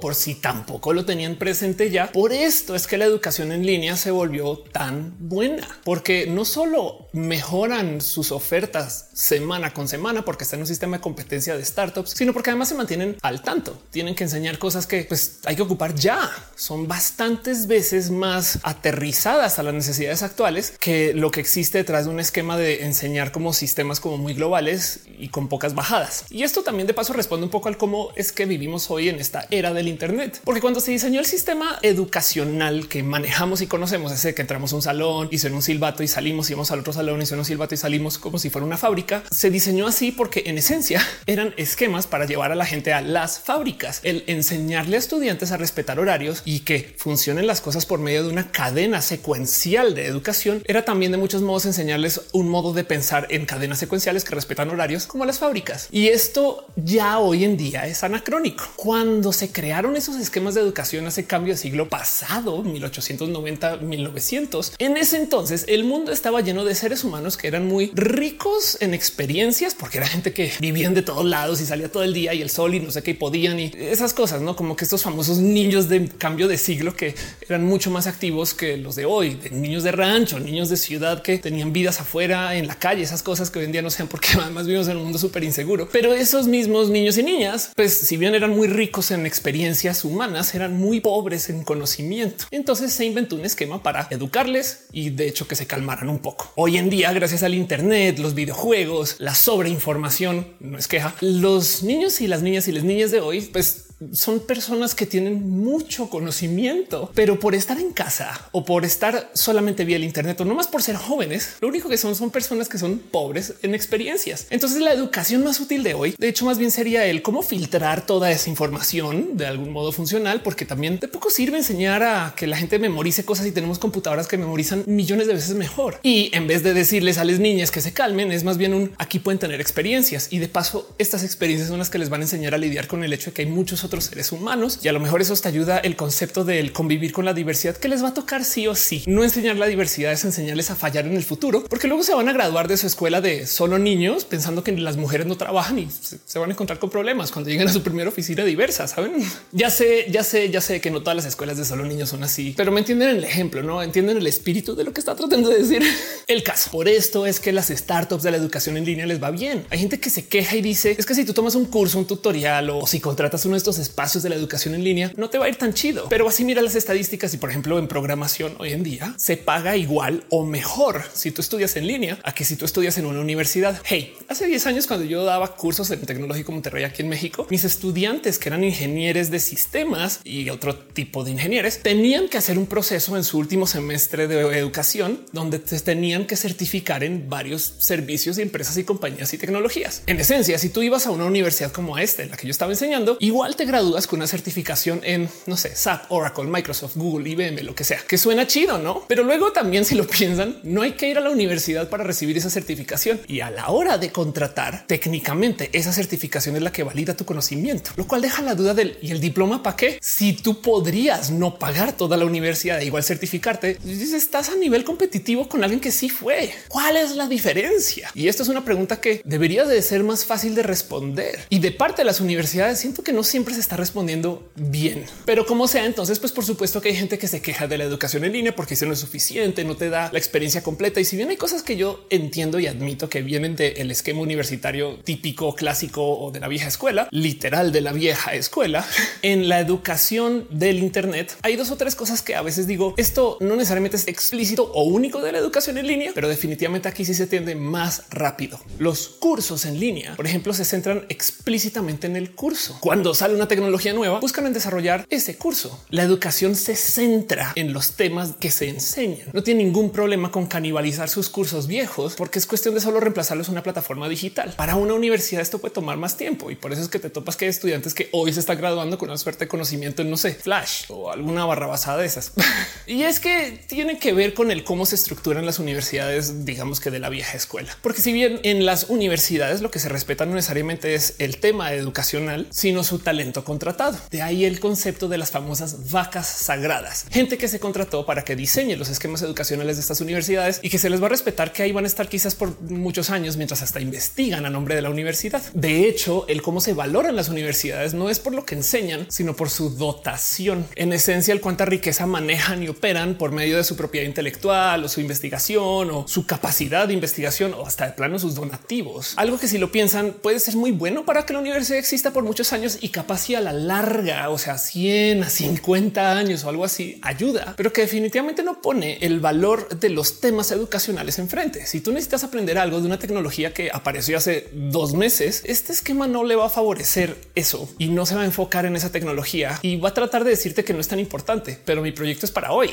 por 0.00 0.14
si 0.14 0.34
tampoco 0.34 0.92
lo 0.92 1.04
tenían 1.04 1.36
presente 1.36 1.90
ya. 1.90 2.10
Por 2.10 2.32
esto 2.32 2.74
es 2.74 2.86
que 2.86 2.98
la 2.98 3.04
educación 3.04 3.52
en 3.52 3.64
línea 3.64 3.96
se 3.96 4.10
volvió 4.10 4.58
tan 4.58 5.14
buena, 5.18 5.66
porque 5.84 6.26
no 6.26 6.44
solo 6.44 7.08
mejoran 7.12 8.00
sus 8.00 8.32
ofertas 8.32 9.08
semana 9.12 9.72
con 9.72 9.88
semana, 9.88 10.24
porque 10.24 10.44
está 10.44 10.56
en 10.56 10.62
un 10.62 10.66
sistema 10.66 10.96
de 10.96 11.02
competencia 11.02 11.56
de 11.56 11.64
startups, 11.64 12.10
sino 12.10 12.32
porque 12.32 12.50
además 12.50 12.68
se 12.68 12.74
mantienen 12.74 13.16
al 13.22 13.42
tanto. 13.42 13.78
Tienen 13.90 14.14
que 14.14 14.24
enseñar 14.24 14.58
cosas 14.58 14.86
que 14.86 15.04
pues, 15.04 15.38
hay 15.44 15.56
que 15.56 15.62
ocupar 15.62 15.94
ya. 15.94 16.30
Son 16.56 16.88
bastantes 16.88 17.66
veces 17.66 18.10
más 18.10 18.58
aterrizadas 18.62 19.58
a 19.58 19.62
las 19.62 19.74
necesidades 19.74 20.22
actuales 20.22 20.74
que 20.80 21.14
lo 21.14 21.30
que 21.30 21.40
existe 21.40 21.78
detrás 21.78 22.06
de 22.06 22.10
un 22.10 22.20
esquema 22.20 22.56
de 22.56 22.84
enseñar 22.84 23.30
como 23.32 23.52
sistemas 23.52 24.00
como 24.00 24.18
muy 24.18 24.34
globales 24.34 25.00
y 25.18 25.28
con 25.28 25.48
pocas 25.48 25.74
bajadas. 25.74 26.24
Y 26.30 26.42
esto 26.42 26.62
también 26.62 26.86
de 26.86 26.94
paso 26.94 27.12
responde 27.12 27.44
un 27.44 27.50
poco 27.50 27.68
al 27.68 27.76
cómo 27.76 28.10
es 28.16 28.32
que 28.32 28.46
vivimos 28.46 28.90
hoy 28.90 29.08
en 29.08 29.20
esta 29.20 29.43
era 29.50 29.72
del 29.72 29.88
Internet, 29.88 30.40
porque 30.44 30.60
cuando 30.60 30.80
se 30.80 30.90
diseñó 30.90 31.20
el 31.20 31.26
sistema 31.26 31.78
educacional 31.82 32.88
que 32.88 33.02
manejamos 33.02 33.60
y 33.60 33.66
conocemos, 33.66 34.12
ese 34.12 34.34
que 34.34 34.42
entramos 34.42 34.72
a 34.72 34.76
un 34.76 34.82
salón 34.82 35.28
y 35.30 35.38
suena 35.38 35.56
un 35.56 35.62
silbato 35.62 36.02
y 36.02 36.08
salimos 36.08 36.50
y 36.50 36.54
vamos 36.54 36.70
al 36.70 36.80
otro 36.80 36.92
salón 36.92 37.22
y 37.22 37.26
suena 37.26 37.42
un 37.42 37.46
silbato 37.46 37.74
y 37.74 37.78
salimos 37.78 38.18
como 38.18 38.38
si 38.38 38.50
fuera 38.50 38.66
una 38.66 38.76
fábrica, 38.76 39.22
se 39.30 39.50
diseñó 39.50 39.86
así 39.86 40.12
porque 40.12 40.44
en 40.46 40.58
esencia 40.58 41.00
eran 41.26 41.54
esquemas 41.56 42.06
para 42.06 42.26
llevar 42.26 42.52
a 42.52 42.54
la 42.54 42.66
gente 42.66 42.92
a 42.92 43.00
las 43.00 43.38
fábricas, 43.38 44.00
el 44.02 44.24
enseñarle 44.26 44.96
a 44.96 44.98
estudiantes 44.98 45.52
a 45.52 45.56
respetar 45.56 45.98
horarios 45.98 46.42
y 46.44 46.60
que 46.60 46.94
funcionen 46.96 47.46
las 47.46 47.60
cosas 47.60 47.86
por 47.86 47.98
medio 47.98 48.24
de 48.24 48.30
una 48.30 48.50
cadena 48.50 49.02
secuencial 49.02 49.94
de 49.94 50.06
educación. 50.06 50.62
Era 50.66 50.84
también 50.84 51.12
de 51.12 51.18
muchos 51.18 51.42
modos 51.42 51.66
enseñarles 51.66 52.20
un 52.32 52.48
modo 52.48 52.72
de 52.72 52.84
pensar 52.84 53.26
en 53.30 53.46
cadenas 53.46 53.78
secuenciales 53.78 54.24
que 54.24 54.34
respetan 54.34 54.70
horarios 54.70 55.06
como 55.06 55.24
las 55.24 55.38
fábricas. 55.38 55.88
Y 55.90 56.08
esto 56.08 56.66
ya 56.76 57.18
hoy 57.18 57.44
en 57.44 57.56
día 57.56 57.86
es 57.86 58.04
anacrónico. 58.04 58.64
Cuando 58.76 59.32
se 59.34 59.50
crearon 59.50 59.96
esos 59.96 60.16
esquemas 60.16 60.54
de 60.54 60.60
educación 60.60 61.06
hace 61.06 61.24
cambio 61.24 61.54
de 61.54 61.58
siglo 61.58 61.88
pasado, 61.88 62.62
1890, 62.62 63.78
1900. 63.78 64.72
En 64.78 64.96
ese 64.96 65.16
entonces 65.16 65.64
el 65.68 65.84
mundo 65.84 66.12
estaba 66.12 66.40
lleno 66.40 66.64
de 66.64 66.74
seres 66.74 67.04
humanos 67.04 67.36
que 67.36 67.48
eran 67.48 67.66
muy 67.66 67.90
ricos 67.94 68.78
en 68.80 68.94
experiencias 68.94 69.74
porque 69.74 69.98
era 69.98 70.06
gente 70.06 70.32
que 70.32 70.52
vivían 70.60 70.94
de 70.94 71.02
todos 71.02 71.24
lados 71.24 71.60
y 71.60 71.66
salía 71.66 71.90
todo 71.90 72.02
el 72.02 72.14
día 72.14 72.34
y 72.34 72.42
el 72.42 72.50
sol 72.50 72.74
y 72.74 72.80
no 72.80 72.90
sé 72.90 73.02
qué 73.02 73.14
podían 73.14 73.58
y 73.58 73.72
esas 73.76 74.14
cosas, 74.14 74.40
no 74.40 74.56
como 74.56 74.76
que 74.76 74.84
estos 74.84 75.02
famosos 75.02 75.38
niños 75.38 75.88
de 75.88 76.08
cambio 76.08 76.48
de 76.48 76.58
siglo 76.58 76.96
que 76.96 77.14
eran 77.48 77.64
mucho 77.64 77.90
más 77.90 78.06
activos 78.06 78.54
que 78.54 78.76
los 78.76 78.96
de 78.96 79.04
hoy, 79.04 79.34
de 79.34 79.50
niños 79.50 79.82
de 79.82 79.92
rancho, 79.92 80.38
niños 80.38 80.68
de 80.68 80.76
ciudad 80.76 81.22
que 81.22 81.38
tenían 81.38 81.72
vidas 81.72 82.00
afuera 82.00 82.56
en 82.56 82.66
la 82.66 82.76
calle, 82.76 83.02
esas 83.02 83.22
cosas 83.22 83.50
que 83.50 83.58
hoy 83.58 83.64
en 83.66 83.72
día 83.72 83.82
no 83.82 83.90
sean 83.90 84.08
porque 84.08 84.28
además 84.40 84.66
vivimos 84.66 84.88
en 84.88 84.96
un 84.96 85.04
mundo 85.04 85.18
súper 85.18 85.44
inseguro. 85.44 85.88
Pero 85.90 86.12
esos 86.12 86.46
mismos 86.46 86.88
niños 86.90 87.18
y 87.18 87.22
niñas, 87.22 87.70
pues 87.74 87.92
si 87.92 88.16
bien 88.16 88.34
eran 88.34 88.50
muy 88.50 88.68
ricos 88.68 89.10
en 89.10 89.23
experiencias 89.26 90.04
humanas 90.04 90.54
eran 90.54 90.76
muy 90.76 91.00
pobres 91.00 91.50
en 91.50 91.64
conocimiento. 91.64 92.46
Entonces 92.50 92.92
se 92.92 93.04
inventó 93.04 93.36
un 93.36 93.44
esquema 93.44 93.82
para 93.82 94.06
educarles 94.10 94.86
y 94.92 95.10
de 95.10 95.28
hecho 95.28 95.48
que 95.48 95.56
se 95.56 95.66
calmaran 95.66 96.08
un 96.08 96.18
poco. 96.18 96.52
Hoy 96.56 96.76
en 96.76 96.90
día, 96.90 97.12
gracias 97.12 97.42
al 97.42 97.54
Internet, 97.54 98.18
los 98.18 98.34
videojuegos, 98.34 99.16
la 99.18 99.34
sobreinformación, 99.34 100.46
no 100.60 100.78
es 100.78 100.88
queja, 100.88 101.14
los 101.20 101.82
niños 101.82 102.20
y 102.20 102.26
las 102.26 102.42
niñas 102.42 102.68
y 102.68 102.72
las 102.72 102.84
niñas 102.84 103.10
de 103.10 103.20
hoy, 103.20 103.40
pues 103.42 103.86
son 104.12 104.40
personas 104.40 104.94
que 104.94 105.06
tienen 105.06 105.48
mucho 105.48 106.08
conocimiento, 106.08 107.10
pero 107.14 107.38
por 107.38 107.54
estar 107.54 107.78
en 107.78 107.92
casa 107.92 108.48
o 108.52 108.64
por 108.64 108.84
estar 108.84 109.30
solamente 109.34 109.84
vía 109.84 109.96
el 109.96 110.04
Internet 110.04 110.40
o 110.40 110.44
no 110.44 110.54
más 110.54 110.68
por 110.68 110.82
ser 110.82 110.96
jóvenes, 110.96 111.56
lo 111.60 111.68
único 111.68 111.88
que 111.88 111.96
son 111.96 112.14
son 112.14 112.30
personas 112.30 112.68
que 112.68 112.78
son 112.78 112.98
pobres 112.98 113.54
en 113.62 113.74
experiencias. 113.74 114.46
Entonces 114.50 114.80
la 114.80 114.92
educación 114.92 115.44
más 115.44 115.60
útil 115.60 115.82
de 115.82 115.94
hoy, 115.94 116.14
de 116.18 116.28
hecho, 116.28 116.44
más 116.44 116.58
bien 116.58 116.70
sería 116.70 117.06
el 117.06 117.22
cómo 117.22 117.42
filtrar 117.42 118.06
toda 118.06 118.30
esa 118.30 118.50
información 118.50 119.36
de 119.36 119.46
algún 119.46 119.70
modo 119.70 119.92
funcional, 119.92 120.42
porque 120.42 120.64
también 120.64 120.98
de 120.98 121.08
poco 121.08 121.30
sirve 121.30 121.58
enseñar 121.58 122.02
a 122.02 122.34
que 122.36 122.46
la 122.46 122.56
gente 122.56 122.78
memorice 122.78 123.24
cosas 123.24 123.46
y 123.46 123.52
tenemos 123.52 123.78
computadoras 123.78 124.26
que 124.26 124.36
memorizan 124.36 124.84
millones 124.86 125.26
de 125.26 125.34
veces 125.34 125.54
mejor. 125.54 126.00
Y 126.02 126.30
en 126.34 126.46
vez 126.46 126.62
de 126.62 126.74
decirles 126.74 127.18
a 127.18 127.24
las 127.24 127.38
niñas 127.38 127.70
que 127.70 127.80
se 127.80 127.92
calmen, 127.92 128.32
es 128.32 128.44
más 128.44 128.58
bien 128.58 128.74
un 128.74 128.92
aquí 128.98 129.18
pueden 129.18 129.38
tener 129.38 129.60
experiencias 129.60 130.28
y 130.30 130.38
de 130.38 130.48
paso 130.48 130.94
estas 130.98 131.24
experiencias 131.24 131.68
son 131.68 131.78
las 131.78 131.90
que 131.90 131.98
les 131.98 132.08
van 132.08 132.20
a 132.20 132.24
enseñar 132.24 132.54
a 132.54 132.58
lidiar 132.58 132.86
con 132.86 133.04
el 133.04 133.12
hecho 133.12 133.30
de 133.30 133.34
que 133.34 133.42
hay 133.42 133.48
muchos 133.48 133.84
otros 133.84 133.93
seres 134.02 134.32
humanos 134.32 134.78
y 134.82 134.88
a 134.88 134.92
lo 134.92 135.00
mejor 135.00 135.20
eso 135.20 135.34
te 135.34 135.48
ayuda 135.48 135.78
el 135.78 135.96
concepto 135.96 136.44
del 136.44 136.72
convivir 136.72 137.12
con 137.12 137.24
la 137.24 137.34
diversidad 137.34 137.76
que 137.76 137.88
les 137.88 138.02
va 138.02 138.08
a 138.08 138.14
tocar 138.14 138.44
sí 138.44 138.66
o 138.66 138.74
sí. 138.74 139.02
No 139.06 139.24
enseñar 139.24 139.56
la 139.56 139.66
diversidad 139.66 140.12
es 140.12 140.24
enseñarles 140.24 140.70
a 140.70 140.76
fallar 140.76 141.06
en 141.06 141.16
el 141.16 141.24
futuro, 141.24 141.64
porque 141.64 141.88
luego 141.88 142.02
se 142.02 142.14
van 142.14 142.28
a 142.28 142.32
graduar 142.32 142.68
de 142.68 142.76
su 142.76 142.86
escuela 142.86 143.20
de 143.20 143.46
solo 143.46 143.78
niños 143.78 144.24
pensando 144.24 144.62
que 144.62 144.72
las 144.72 144.96
mujeres 144.96 145.26
no 145.26 145.36
trabajan 145.36 145.78
y 145.78 145.88
se 145.90 146.38
van 146.38 146.50
a 146.50 146.52
encontrar 146.52 146.78
con 146.78 146.90
problemas 146.90 147.30
cuando 147.32 147.50
lleguen 147.50 147.68
a 147.68 147.72
su 147.72 147.82
primera 147.82 148.08
oficina 148.08 148.44
diversa. 148.44 148.86
Saben? 148.86 149.14
Ya 149.52 149.70
sé, 149.70 150.06
ya 150.10 150.24
sé, 150.24 150.50
ya 150.50 150.60
sé 150.60 150.80
que 150.80 150.90
no 150.90 151.00
todas 151.00 151.16
las 151.16 151.26
escuelas 151.26 151.56
de 151.56 151.64
solo 151.64 151.84
niños 151.84 152.08
son 152.08 152.24
así, 152.24 152.54
pero 152.56 152.72
me 152.72 152.80
entienden 152.80 153.10
el 153.10 153.24
ejemplo, 153.24 153.62
no 153.62 153.82
entienden 153.82 154.16
el 154.16 154.26
espíritu 154.26 154.74
de 154.74 154.84
lo 154.84 154.92
que 154.92 155.00
está 155.00 155.14
tratando 155.14 155.48
de 155.48 155.58
decir 155.58 155.82
el 156.26 156.42
caso. 156.42 156.70
Por 156.70 156.88
esto 156.88 157.26
es 157.26 157.40
que 157.40 157.52
las 157.52 157.68
startups 157.68 158.22
de 158.22 158.30
la 158.30 158.36
educación 158.36 158.76
en 158.76 158.84
línea 158.84 159.06
les 159.06 159.22
va 159.22 159.30
bien. 159.30 159.64
Hay 159.70 159.78
gente 159.78 160.00
que 160.00 160.10
se 160.10 160.26
queja 160.26 160.56
y 160.56 160.62
dice 160.62 160.96
es 160.98 161.06
que 161.06 161.14
si 161.14 161.24
tú 161.24 161.32
tomas 161.32 161.54
un 161.54 161.66
curso, 161.66 161.98
un 161.98 162.06
tutorial 162.06 162.70
o 162.70 162.86
si 162.86 163.00
contratas 163.00 163.44
uno 163.44 163.54
de 163.54 163.58
estos 163.58 163.78
espacios 163.84 164.22
de 164.22 164.30
la 164.30 164.34
educación 164.34 164.74
en 164.74 164.82
línea, 164.82 165.12
no 165.16 165.30
te 165.30 165.38
va 165.38 165.46
a 165.46 165.48
ir 165.48 165.56
tan 165.56 165.72
chido. 165.72 166.08
Pero 166.08 166.28
así 166.28 166.44
mira 166.44 166.62
las 166.62 166.74
estadísticas 166.74 167.32
y 167.34 167.36
por 167.36 167.50
ejemplo 167.50 167.78
en 167.78 167.88
programación 167.88 168.56
hoy 168.58 168.72
en 168.72 168.82
día 168.82 169.14
se 169.16 169.36
paga 169.36 169.76
igual 169.76 170.24
o 170.30 170.44
mejor 170.44 171.02
si 171.12 171.30
tú 171.30 171.40
estudias 171.40 171.76
en 171.76 171.86
línea 171.86 172.18
a 172.24 172.34
que 172.34 172.44
si 172.44 172.56
tú 172.56 172.64
estudias 172.64 172.98
en 172.98 173.06
una 173.06 173.20
universidad. 173.20 173.80
Hey, 173.84 174.14
hace 174.28 174.46
10 174.46 174.66
años 174.66 174.86
cuando 174.86 175.06
yo 175.06 175.24
daba 175.24 175.54
cursos 175.56 175.90
en 175.90 176.00
tecnológico 176.00 176.52
Monterrey 176.52 176.84
aquí 176.84 177.02
en 177.02 177.08
México, 177.08 177.46
mis 177.50 177.64
estudiantes 177.64 178.38
que 178.38 178.48
eran 178.48 178.64
ingenieros 178.64 179.30
de 179.30 179.40
sistemas 179.40 180.20
y 180.24 180.50
otro 180.50 180.74
tipo 180.76 181.24
de 181.24 181.32
ingenieros 181.32 181.78
tenían 181.78 182.28
que 182.28 182.38
hacer 182.38 182.58
un 182.58 182.66
proceso 182.66 183.16
en 183.16 183.24
su 183.24 183.38
último 183.38 183.66
semestre 183.66 184.26
de 184.26 184.40
educación 184.58 185.20
donde 185.32 185.58
tenían 185.58 186.26
que 186.26 186.36
certificar 186.36 187.04
en 187.04 187.28
varios 187.28 187.74
servicios 187.78 188.38
y 188.38 188.42
empresas 188.42 188.76
y 188.76 188.84
compañías 188.84 189.32
y 189.34 189.38
tecnologías. 189.38 190.02
En 190.06 190.18
esencia, 190.20 190.58
si 190.58 190.68
tú 190.68 190.82
ibas 190.82 191.06
a 191.06 191.10
una 191.10 191.24
universidad 191.24 191.72
como 191.72 191.98
esta 191.98 192.22
en 192.22 192.30
la 192.30 192.36
que 192.36 192.46
yo 192.46 192.50
estaba 192.50 192.72
enseñando, 192.72 193.16
igual 193.20 193.56
te 193.56 193.63
te 193.64 193.70
gradúas 193.70 194.06
con 194.06 194.18
una 194.18 194.26
certificación 194.26 195.00
en, 195.04 195.26
no 195.46 195.56
sé, 195.56 195.74
SAP, 195.74 196.12
Oracle, 196.12 196.44
Microsoft, 196.44 196.96
Google, 196.96 197.30
IBM, 197.30 197.62
lo 197.62 197.74
que 197.74 197.82
sea, 197.82 197.98
que 198.06 198.18
suena 198.18 198.46
chido, 198.46 198.76
¿no? 198.76 199.04
Pero 199.08 199.24
luego 199.24 199.52
también 199.52 199.86
si 199.86 199.94
lo 199.94 200.06
piensan, 200.06 200.58
no 200.64 200.82
hay 200.82 200.92
que 200.92 201.08
ir 201.08 201.16
a 201.16 201.22
la 201.22 201.30
universidad 201.30 201.88
para 201.88 202.04
recibir 202.04 202.36
esa 202.36 202.50
certificación 202.50 203.20
y 203.26 203.40
a 203.40 203.50
la 203.50 203.70
hora 203.70 203.96
de 203.96 204.12
contratar, 204.12 204.84
técnicamente 204.86 205.70
esa 205.72 205.94
certificación 205.94 206.56
es 206.56 206.62
la 206.62 206.72
que 206.72 206.82
valida 206.82 207.16
tu 207.16 207.24
conocimiento, 207.24 207.90
lo 207.96 208.06
cual 208.06 208.20
deja 208.20 208.42
la 208.42 208.54
duda 208.54 208.74
del 208.74 208.98
y 209.00 209.12
el 209.12 209.20
diploma 209.20 209.62
para 209.62 209.76
qué? 209.76 209.98
Si 210.02 210.34
tú 210.34 210.60
podrías 210.60 211.30
no 211.30 211.58
pagar 211.58 211.96
toda 211.96 212.18
la 212.18 212.26
universidad 212.26 212.80
e 212.80 212.84
igual 212.84 213.02
certificarte, 213.02 213.78
estás 213.82 214.50
a 214.50 214.56
nivel 214.56 214.84
competitivo 214.84 215.48
con 215.48 215.64
alguien 215.64 215.80
que 215.80 215.90
sí 215.90 216.10
fue. 216.10 216.52
¿Cuál 216.68 216.98
es 216.98 217.16
la 217.16 217.28
diferencia? 217.28 218.10
Y 218.14 218.28
esto 218.28 218.42
es 218.42 218.50
una 218.50 218.64
pregunta 218.64 219.00
que 219.00 219.22
debería 219.24 219.64
de 219.64 219.80
ser 219.80 220.04
más 220.04 220.26
fácil 220.26 220.54
de 220.54 220.62
responder. 220.62 221.40
Y 221.48 221.60
de 221.60 221.72
parte 221.72 222.02
de 222.02 222.06
las 222.06 222.20
universidades 222.20 222.78
siento 222.78 223.02
que 223.02 223.14
no 223.14 223.22
siempre 223.22 223.53
se 223.54 223.60
está 223.60 223.76
respondiendo 223.76 224.50
bien. 224.56 225.06
Pero 225.24 225.46
como 225.46 225.68
sea, 225.68 225.86
entonces 225.86 226.18
pues 226.18 226.32
por 226.32 226.44
supuesto 226.44 226.80
que 226.80 226.90
hay 226.90 226.96
gente 226.96 227.18
que 227.18 227.28
se 227.28 227.42
queja 227.42 227.66
de 227.66 227.78
la 227.78 227.84
educación 227.84 228.24
en 228.24 228.32
línea 228.32 228.54
porque 228.54 228.74
eso 228.74 228.86
no 228.86 228.92
es 228.92 228.98
suficiente, 228.98 229.64
no 229.64 229.76
te 229.76 229.88
da 229.88 230.10
la 230.12 230.18
experiencia 230.18 230.62
completa. 230.62 231.00
Y 231.00 231.04
si 231.04 231.16
bien 231.16 231.30
hay 231.30 231.36
cosas 231.36 231.62
que 231.62 231.76
yo 231.76 232.06
entiendo 232.10 232.58
y 232.58 232.66
admito 232.66 233.08
que 233.08 233.22
vienen 233.22 233.56
del 233.56 233.90
esquema 233.90 234.20
universitario 234.20 234.98
típico, 235.04 235.54
clásico 235.54 236.18
o 236.18 236.30
de 236.30 236.40
la 236.40 236.48
vieja 236.48 236.68
escuela, 236.68 237.08
literal 237.10 237.72
de 237.72 237.80
la 237.80 237.92
vieja 237.92 238.34
escuela, 238.34 238.86
en 239.22 239.48
la 239.48 239.60
educación 239.60 240.46
del 240.50 240.78
Internet 240.78 241.36
hay 241.42 241.56
dos 241.56 241.70
o 241.70 241.76
tres 241.76 241.94
cosas 241.94 242.22
que 242.22 242.34
a 242.34 242.42
veces 242.42 242.66
digo, 242.66 242.94
esto 242.96 243.38
no 243.40 243.56
necesariamente 243.56 243.96
es 243.96 244.08
explícito 244.08 244.70
o 244.72 244.84
único 244.84 245.20
de 245.20 245.32
la 245.32 245.38
educación 245.38 245.78
en 245.78 245.86
línea, 245.86 246.12
pero 246.14 246.28
definitivamente 246.28 246.88
aquí 246.88 247.04
sí 247.04 247.14
se 247.14 247.26
tiende 247.26 247.54
más 247.54 248.04
rápido. 248.10 248.60
Los 248.78 249.08
cursos 249.08 249.64
en 249.64 249.78
línea, 249.78 250.16
por 250.16 250.26
ejemplo, 250.26 250.52
se 250.52 250.64
centran 250.64 251.04
explícitamente 251.08 252.06
en 252.06 252.16
el 252.16 252.32
curso. 252.32 252.78
Cuando 252.80 253.14
sale 253.14 253.34
una 253.44 253.48
tecnología 253.48 253.92
nueva, 253.92 254.20
buscan 254.20 254.46
en 254.46 254.54
desarrollar 254.54 255.06
ese 255.10 255.36
curso. 255.36 255.78
La 255.90 256.02
educación 256.02 256.56
se 256.56 256.76
centra 256.76 257.52
en 257.56 257.74
los 257.74 257.92
temas 257.92 258.36
que 258.40 258.50
se 258.50 258.70
enseñan. 258.70 259.28
No 259.34 259.42
tiene 259.42 259.62
ningún 259.64 259.90
problema 259.90 260.30
con 260.30 260.46
canibalizar 260.46 261.10
sus 261.10 261.28
cursos 261.28 261.66
viejos 261.66 262.14
porque 262.14 262.38
es 262.38 262.46
cuestión 262.46 262.74
de 262.74 262.80
solo 262.80 263.00
reemplazarlos 263.00 263.48
en 263.48 263.52
una 263.52 263.62
plataforma 263.62 264.08
digital. 264.08 264.54
Para 264.56 264.76
una 264.76 264.94
universidad 264.94 265.42
esto 265.42 265.58
puede 265.58 265.74
tomar 265.74 265.98
más 265.98 266.16
tiempo 266.16 266.50
y 266.50 266.56
por 266.56 266.72
eso 266.72 266.80
es 266.80 266.88
que 266.88 266.98
te 266.98 267.10
topas 267.10 267.36
que 267.36 267.44
hay 267.44 267.50
estudiantes 267.50 267.92
que 267.92 268.08
hoy 268.12 268.32
se 268.32 268.40
están 268.40 268.56
graduando 268.56 268.96
con 268.96 269.10
una 269.10 269.18
suerte 269.18 269.44
de 269.44 269.48
conocimiento 269.48 270.00
en 270.00 270.10
no 270.10 270.16
sé, 270.16 270.32
Flash 270.34 270.84
o 270.88 271.10
alguna 271.10 271.44
barra 271.44 271.66
basada 271.66 271.98
de 271.98 272.06
esas. 272.06 272.32
y 272.86 273.02
es 273.02 273.20
que 273.20 273.62
tiene 273.68 273.98
que 273.98 274.14
ver 274.14 274.32
con 274.32 274.50
el 274.50 274.64
cómo 274.64 274.86
se 274.86 274.94
estructuran 274.94 275.44
las 275.44 275.58
universidades, 275.58 276.46
digamos 276.46 276.80
que 276.80 276.90
de 276.90 276.98
la 276.98 277.10
vieja 277.10 277.36
escuela. 277.36 277.76
Porque 277.82 278.00
si 278.00 278.14
bien 278.14 278.40
en 278.42 278.64
las 278.64 278.84
universidades 278.88 279.60
lo 279.60 279.70
que 279.70 279.80
se 279.80 279.90
respeta 279.90 280.24
no 280.24 280.34
necesariamente 280.34 280.94
es 280.94 281.16
el 281.18 281.36
tema 281.36 281.74
educacional, 281.74 282.46
sino 282.50 282.84
su 282.84 283.00
talento 283.00 283.33
contratado. 283.42 283.98
De 284.10 284.22
ahí 284.22 284.44
el 284.44 284.60
concepto 284.60 285.08
de 285.08 285.18
las 285.18 285.30
famosas 285.30 285.90
vacas 285.90 286.26
sagradas, 286.26 287.06
gente 287.10 287.38
que 287.38 287.48
se 287.48 287.58
contrató 287.58 288.06
para 288.06 288.22
que 288.22 288.36
diseñe 288.36 288.76
los 288.76 288.90
esquemas 288.90 289.22
educacionales 289.22 289.76
de 289.76 289.80
estas 289.80 290.00
universidades 290.00 290.60
y 290.62 290.70
que 290.70 290.78
se 290.78 290.90
les 290.90 291.02
va 291.02 291.06
a 291.06 291.10
respetar 291.10 291.52
que 291.52 291.62
ahí 291.62 291.72
van 291.72 291.84
a 291.84 291.88
estar 291.88 292.08
quizás 292.08 292.34
por 292.34 292.60
muchos 292.62 293.10
años 293.10 293.36
mientras 293.36 293.62
hasta 293.62 293.80
investigan 293.80 294.46
a 294.46 294.50
nombre 294.50 294.74
de 294.74 294.82
la 294.82 294.90
universidad. 294.90 295.42
De 295.54 295.88
hecho, 295.88 296.26
el 296.28 296.42
cómo 296.42 296.60
se 296.60 296.74
valoran 296.74 297.16
las 297.16 297.30
universidades 297.30 297.94
no 297.94 298.10
es 298.10 298.18
por 298.18 298.34
lo 298.34 298.44
que 298.44 298.54
enseñan, 298.54 299.06
sino 299.10 299.34
por 299.34 299.50
su 299.50 299.70
dotación. 299.70 300.66
En 300.76 300.92
esencia, 300.92 301.32
el 301.32 301.40
cuánta 301.40 301.64
riqueza 301.64 302.06
manejan 302.06 302.62
y 302.62 302.68
operan 302.68 303.16
por 303.16 303.32
medio 303.32 303.56
de 303.56 303.64
su 303.64 303.76
propiedad 303.76 304.06
intelectual 304.06 304.84
o 304.84 304.88
su 304.88 305.00
investigación 305.00 305.90
o 305.90 306.06
su 306.06 306.26
capacidad 306.26 306.86
de 306.86 306.94
investigación 306.94 307.54
o 307.54 307.66
hasta 307.66 307.86
de 307.86 307.92
plano 307.92 308.18
sus 308.18 308.34
donativos. 308.34 309.14
Algo 309.16 309.38
que 309.38 309.48
si 309.48 309.58
lo 309.58 309.72
piensan 309.72 310.14
puede 310.22 310.38
ser 310.40 310.56
muy 310.56 310.72
bueno 310.72 311.04
para 311.04 311.24
que 311.24 311.32
la 311.32 311.38
universidad 311.38 311.78
exista 311.78 312.12
por 312.12 312.24
muchos 312.24 312.52
años 312.52 312.78
y 312.80 312.88
capaz 312.88 313.23
a 313.32 313.40
la 313.40 313.52
larga, 313.52 314.28
o 314.28 314.36
sea, 314.36 314.58
100 314.58 315.24
a 315.24 315.30
50 315.30 316.18
años 316.18 316.44
o 316.44 316.50
algo 316.50 316.64
así, 316.64 316.98
ayuda, 317.02 317.54
pero 317.56 317.72
que 317.72 317.80
definitivamente 317.80 318.42
no 318.42 318.60
pone 318.60 318.98
el 319.00 319.20
valor 319.20 319.68
de 319.68 319.88
los 319.88 320.20
temas 320.20 320.50
educacionales 320.50 321.18
enfrente. 321.18 321.66
Si 321.66 321.80
tú 321.80 321.92
necesitas 321.92 322.24
aprender 322.24 322.58
algo 322.58 322.80
de 322.80 322.86
una 322.86 322.98
tecnología 322.98 323.54
que 323.54 323.70
apareció 323.72 324.18
hace 324.18 324.48
dos 324.52 324.94
meses, 324.94 325.42
este 325.46 325.72
esquema 325.72 326.06
no 326.06 326.24
le 326.24 326.36
va 326.36 326.46
a 326.46 326.50
favorecer 326.50 327.16
eso 327.34 327.68
y 327.78 327.88
no 327.88 328.04
se 328.04 328.14
va 328.14 328.22
a 328.22 328.26
enfocar 328.26 328.66
en 328.66 328.76
esa 328.76 328.90
tecnología 328.90 329.58
y 329.62 329.76
va 329.76 329.90
a 329.90 329.94
tratar 329.94 330.24
de 330.24 330.30
decirte 330.30 330.64
que 330.64 330.74
no 330.74 330.80
es 330.80 330.88
tan 330.88 331.00
importante, 331.00 331.58
pero 331.64 331.80
mi 331.80 331.92
proyecto 331.92 332.26
es 332.26 332.32
para 332.32 332.52
hoy. 332.52 332.70